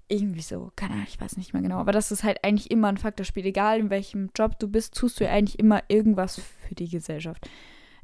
Irgendwie 0.07 0.41
so, 0.41 0.71
keine 0.75 0.93
Ahnung, 0.93 1.07
ich 1.09 1.19
weiß 1.19 1.35
nicht 1.37 1.53
mehr 1.53 1.63
genau. 1.63 1.77
Aber 1.77 1.91
das 1.91 2.11
ist 2.11 2.23
halt 2.23 2.43
eigentlich 2.43 2.69
immer 2.69 2.89
ein 2.89 2.97
Faktor 2.97 3.25
spielt. 3.25 3.47
Egal 3.47 3.79
in 3.79 3.89
welchem 3.89 4.29
Job 4.35 4.59
du 4.59 4.67
bist, 4.67 4.95
tust 4.95 5.19
du 5.19 5.23
ja 5.23 5.31
eigentlich 5.31 5.57
immer 5.57 5.81
irgendwas 5.87 6.39
für 6.39 6.75
die 6.75 6.89
Gesellschaft. 6.89 7.49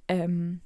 Ähm, 0.07 0.61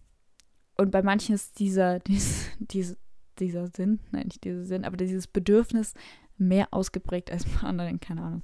und 0.78 0.92
bei 0.92 1.02
manchen 1.02 1.36
ist 1.36 1.60
dieser, 1.60 2.00
dies, 2.08 2.50
diese, 2.60 2.98
dieser 3.40 3.68
Sinn, 3.68 4.00
nein, 4.12 4.26
nicht 4.26 4.44
dieser 4.44 4.66
Sinn, 4.66 4.86
aber 4.86 4.98
dieses 4.98 5.28
Bedürfnis 5.28 5.94
mehr 6.38 6.68
ausgeprägt 6.72 7.32
als 7.32 7.46
bei 7.46 7.68
anderen, 7.68 8.00
keine 8.00 8.22
Ahnung. 8.22 8.44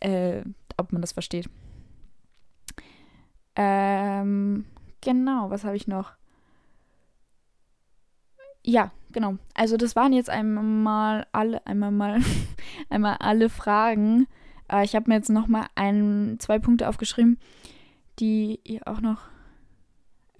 Äh, 0.00 0.42
ob 0.76 0.92
man 0.92 1.00
das 1.00 1.12
versteht. 1.12 1.48
Ähm, 3.54 4.64
genau, 5.00 5.50
was 5.50 5.64
habe 5.64 5.76
ich 5.76 5.86
noch? 5.86 6.12
Ja, 8.64 8.92
genau. 9.12 9.36
Also 9.54 9.76
das 9.76 9.96
waren 9.96 10.12
jetzt 10.12 10.30
einmal 10.30 11.26
alle, 11.32 11.66
einmal 11.66 11.90
mal, 11.90 12.20
einmal 12.90 13.16
alle 13.18 13.48
Fragen. 13.48 14.26
Äh, 14.70 14.84
ich 14.84 14.94
habe 14.94 15.10
mir 15.10 15.16
jetzt 15.16 15.30
noch 15.30 15.48
mal 15.48 15.66
ein, 15.74 16.36
zwei 16.38 16.58
Punkte 16.58 16.88
aufgeschrieben, 16.88 17.38
die 18.18 18.60
ihr 18.64 18.86
auch 18.86 19.00
noch 19.00 19.22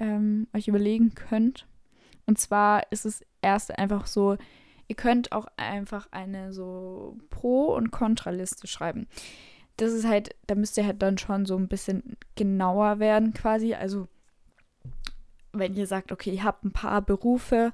ähm, 0.02 0.48
euch 0.52 0.68
überlegen 0.68 1.14
könnt. 1.14 1.66
Und 2.26 2.38
zwar 2.38 2.90
ist 2.90 3.06
es 3.06 3.24
erst 3.40 3.78
einfach 3.78 4.06
so, 4.06 4.36
ihr 4.88 4.96
könnt 4.96 5.32
auch 5.32 5.46
einfach 5.56 6.08
eine 6.10 6.52
so 6.52 7.16
Pro- 7.30 7.74
und 7.74 7.92
Kontraliste 7.92 8.66
schreiben. 8.66 9.06
Das 9.76 9.92
ist 9.92 10.06
halt, 10.06 10.34
da 10.48 10.54
müsst 10.54 10.76
ihr 10.76 10.84
halt 10.84 11.00
dann 11.00 11.18
schon 11.18 11.46
so 11.46 11.56
ein 11.56 11.68
bisschen 11.68 12.16
genauer 12.34 12.98
werden 12.98 13.32
quasi. 13.32 13.74
Also 13.74 14.08
wenn 15.52 15.74
ihr 15.74 15.86
sagt, 15.86 16.12
okay, 16.12 16.32
ihr 16.32 16.44
habt 16.44 16.64
ein 16.64 16.72
paar 16.72 17.00
Berufe, 17.00 17.72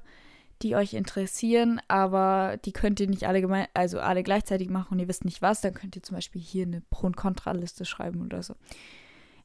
die 0.61 0.75
euch 0.75 0.93
interessieren, 0.93 1.81
aber 1.87 2.57
die 2.65 2.73
könnt 2.73 2.99
ihr 2.99 3.07
nicht 3.07 3.27
alle 3.27 3.41
gemein, 3.41 3.67
also 3.73 3.99
alle 3.99 4.23
gleichzeitig 4.23 4.69
machen 4.69 4.93
und 4.93 4.99
ihr 4.99 5.07
wisst 5.07 5.25
nicht 5.25 5.41
was, 5.41 5.61
dann 5.61 5.73
könnt 5.73 5.95
ihr 5.95 6.03
zum 6.03 6.15
Beispiel 6.15 6.41
hier 6.41 6.65
eine 6.65 6.81
Pro- 6.89 7.07
und 7.07 7.17
Kontraliste 7.17 7.85
schreiben 7.85 8.21
oder 8.21 8.43
so. 8.43 8.55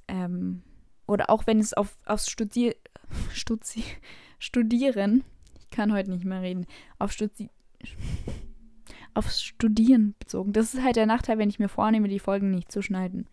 Ähm, 0.09 0.62
oder 1.07 1.31
auch 1.31 1.47
wenn 1.47 1.59
es 1.59 1.75
auf, 1.75 1.97
aufs 2.07 2.31
Studier, 2.31 2.75
Stuzi, 3.33 3.85
Studieren, 4.38 5.25
ich 5.59 5.71
kann 5.71 5.93
heute 5.93 6.11
nicht 6.11 6.25
mehr 6.25 6.43
reden, 6.43 6.67
auf 6.99 7.12
Studi 7.12 7.51
aufs 9.14 9.43
Studieren 9.43 10.14
bezogen. 10.19 10.53
Das 10.53 10.75
ist 10.75 10.83
halt 10.83 10.97
der 10.97 11.07
Nachteil, 11.07 11.38
wenn 11.38 11.49
ich 11.49 11.59
mir 11.59 11.69
vornehme, 11.69 12.09
die 12.09 12.19
Folgen 12.19 12.51
nicht 12.51 12.71
zu 12.71 12.83
schneiden. 12.83 13.29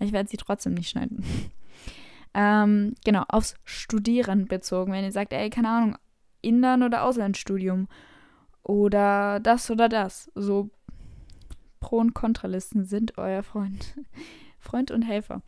Ich 0.00 0.12
werde 0.12 0.28
sie 0.28 0.36
trotzdem 0.36 0.74
nicht 0.74 0.90
schneiden. 0.90 1.24
ähm, 2.34 2.94
genau, 3.04 3.24
aufs 3.28 3.54
Studieren 3.64 4.46
bezogen. 4.46 4.92
Wenn 4.92 5.04
ihr 5.04 5.12
sagt, 5.12 5.32
ey, 5.32 5.50
keine 5.50 5.68
Ahnung, 5.68 5.96
Inland- 6.42 6.84
oder 6.84 7.04
Auslandsstudium 7.04 7.88
oder 8.62 9.40
das 9.40 9.70
oder 9.70 9.88
das. 9.88 10.30
So 10.34 10.70
Pro- 11.80 11.98
und 11.98 12.14
Kontralisten 12.14 12.84
sind 12.84 13.16
euer 13.18 13.42
Freund. 13.42 13.94
Freund 14.58 14.90
und 14.90 15.02
Helfer. 15.02 15.42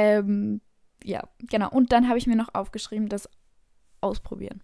Ähm, 0.00 0.60
ja, 1.04 1.28
genau. 1.40 1.70
Und 1.70 1.92
dann 1.92 2.08
habe 2.08 2.18
ich 2.18 2.26
mir 2.26 2.36
noch 2.36 2.54
aufgeschrieben, 2.54 3.08
das 3.08 3.28
Ausprobieren. 4.00 4.62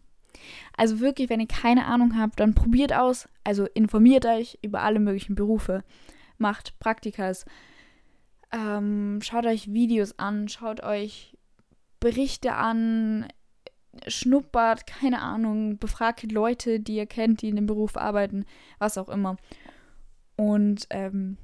Also 0.76 1.00
wirklich, 1.00 1.28
wenn 1.28 1.40
ihr 1.40 1.48
keine 1.48 1.86
Ahnung 1.86 2.18
habt, 2.18 2.40
dann 2.40 2.54
probiert 2.54 2.94
aus. 2.94 3.28
Also 3.44 3.66
informiert 3.66 4.24
euch 4.24 4.58
über 4.62 4.82
alle 4.82 4.98
möglichen 4.98 5.34
Berufe. 5.34 5.84
Macht 6.38 6.78
Praktikas. 6.78 7.44
Ähm, 8.52 9.20
schaut 9.22 9.46
euch 9.46 9.72
Videos 9.72 10.18
an. 10.18 10.48
Schaut 10.48 10.82
euch 10.82 11.36
Berichte 12.00 12.54
an. 12.54 13.26
Schnuppert, 14.06 14.86
keine 14.86 15.20
Ahnung. 15.20 15.78
Befragt 15.78 16.30
Leute, 16.30 16.80
die 16.80 16.96
ihr 16.96 17.06
kennt, 17.06 17.42
die 17.42 17.48
in 17.48 17.56
dem 17.56 17.66
Beruf 17.66 17.96
arbeiten. 17.96 18.46
Was 18.78 18.98
auch 18.98 19.08
immer. 19.08 19.36
Und 20.36 20.86
ähm, 20.90 21.38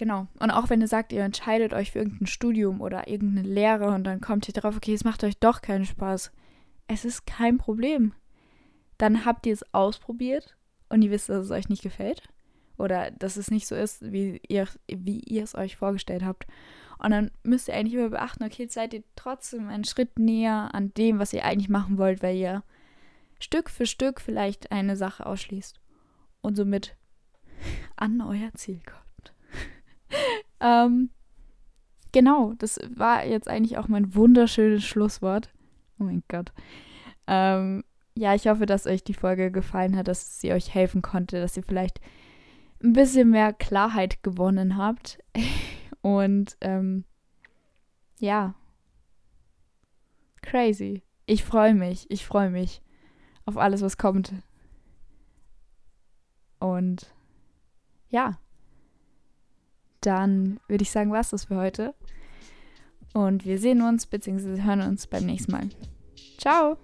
Genau. 0.00 0.28
Und 0.38 0.50
auch 0.50 0.70
wenn 0.70 0.80
ihr 0.80 0.88
sagt, 0.88 1.12
ihr 1.12 1.22
entscheidet 1.22 1.74
euch 1.74 1.90
für 1.90 1.98
irgendein 1.98 2.26
Studium 2.26 2.80
oder 2.80 3.06
irgendeine 3.06 3.46
Lehre 3.46 3.88
und 3.88 4.04
dann 4.04 4.22
kommt 4.22 4.48
ihr 4.48 4.54
drauf, 4.54 4.74
okay, 4.74 4.94
es 4.94 5.04
macht 5.04 5.22
euch 5.24 5.36
doch 5.36 5.60
keinen 5.60 5.84
Spaß. 5.84 6.32
Es 6.86 7.04
ist 7.04 7.26
kein 7.26 7.58
Problem. 7.58 8.14
Dann 8.96 9.26
habt 9.26 9.44
ihr 9.44 9.52
es 9.52 9.74
ausprobiert 9.74 10.56
und 10.88 11.02
ihr 11.02 11.10
wisst, 11.10 11.28
dass 11.28 11.44
es 11.44 11.50
euch 11.50 11.68
nicht 11.68 11.82
gefällt. 11.82 12.22
Oder 12.78 13.10
dass 13.10 13.36
es 13.36 13.50
nicht 13.50 13.66
so 13.66 13.74
ist, 13.74 14.10
wie 14.10 14.40
ihr, 14.48 14.68
wie 14.88 15.18
ihr 15.18 15.44
es 15.44 15.54
euch 15.54 15.76
vorgestellt 15.76 16.24
habt. 16.24 16.46
Und 16.98 17.10
dann 17.10 17.30
müsst 17.42 17.68
ihr 17.68 17.74
eigentlich 17.74 17.92
immer 17.92 18.08
beachten, 18.08 18.44
okay, 18.44 18.62
jetzt 18.62 18.72
seid 18.72 18.94
ihr 18.94 19.04
trotzdem 19.16 19.68
einen 19.68 19.84
Schritt 19.84 20.18
näher 20.18 20.70
an 20.72 20.94
dem, 20.94 21.18
was 21.18 21.34
ihr 21.34 21.44
eigentlich 21.44 21.68
machen 21.68 21.98
wollt, 21.98 22.22
weil 22.22 22.36
ihr 22.36 22.64
Stück 23.38 23.68
für 23.68 23.84
Stück 23.84 24.22
vielleicht 24.22 24.72
eine 24.72 24.96
Sache 24.96 25.26
ausschließt 25.26 25.78
und 26.40 26.56
somit 26.56 26.96
an 27.96 28.22
euer 28.22 28.50
Ziel 28.54 28.80
kommt. 28.86 29.09
Ähm, 30.60 31.10
genau, 32.12 32.54
das 32.58 32.78
war 32.94 33.24
jetzt 33.24 33.48
eigentlich 33.48 33.78
auch 33.78 33.88
mein 33.88 34.14
wunderschönes 34.14 34.84
Schlusswort. 34.84 35.50
Oh 35.98 36.04
mein 36.04 36.22
Gott. 36.28 36.52
Ähm, 37.26 37.84
ja, 38.16 38.34
ich 38.34 38.48
hoffe, 38.48 38.66
dass 38.66 38.86
euch 38.86 39.04
die 39.04 39.14
Folge 39.14 39.50
gefallen 39.50 39.96
hat, 39.96 40.08
dass 40.08 40.40
sie 40.40 40.52
euch 40.52 40.74
helfen 40.74 41.02
konnte, 41.02 41.40
dass 41.40 41.56
ihr 41.56 41.62
vielleicht 41.62 42.00
ein 42.82 42.92
bisschen 42.92 43.30
mehr 43.30 43.52
Klarheit 43.52 44.22
gewonnen 44.22 44.76
habt. 44.76 45.18
Und 46.02 46.56
ähm, 46.60 47.04
ja, 48.18 48.54
crazy. 50.42 51.02
Ich 51.26 51.44
freue 51.44 51.74
mich, 51.74 52.10
ich 52.10 52.26
freue 52.26 52.50
mich 52.50 52.82
auf 53.44 53.56
alles, 53.56 53.82
was 53.82 53.98
kommt. 53.98 54.32
Und 56.58 57.14
ja 58.08 58.38
dann 60.00 60.60
würde 60.68 60.82
ich 60.82 60.90
sagen, 60.90 61.12
war 61.12 61.20
es 61.20 61.30
das 61.30 61.44
für 61.44 61.56
heute. 61.56 61.94
Und 63.12 63.44
wir 63.44 63.58
sehen 63.58 63.82
uns 63.82 64.06
bzw. 64.06 64.62
hören 64.62 64.82
uns 64.82 65.06
beim 65.06 65.26
nächsten 65.26 65.52
Mal. 65.52 65.68
Ciao! 66.38 66.76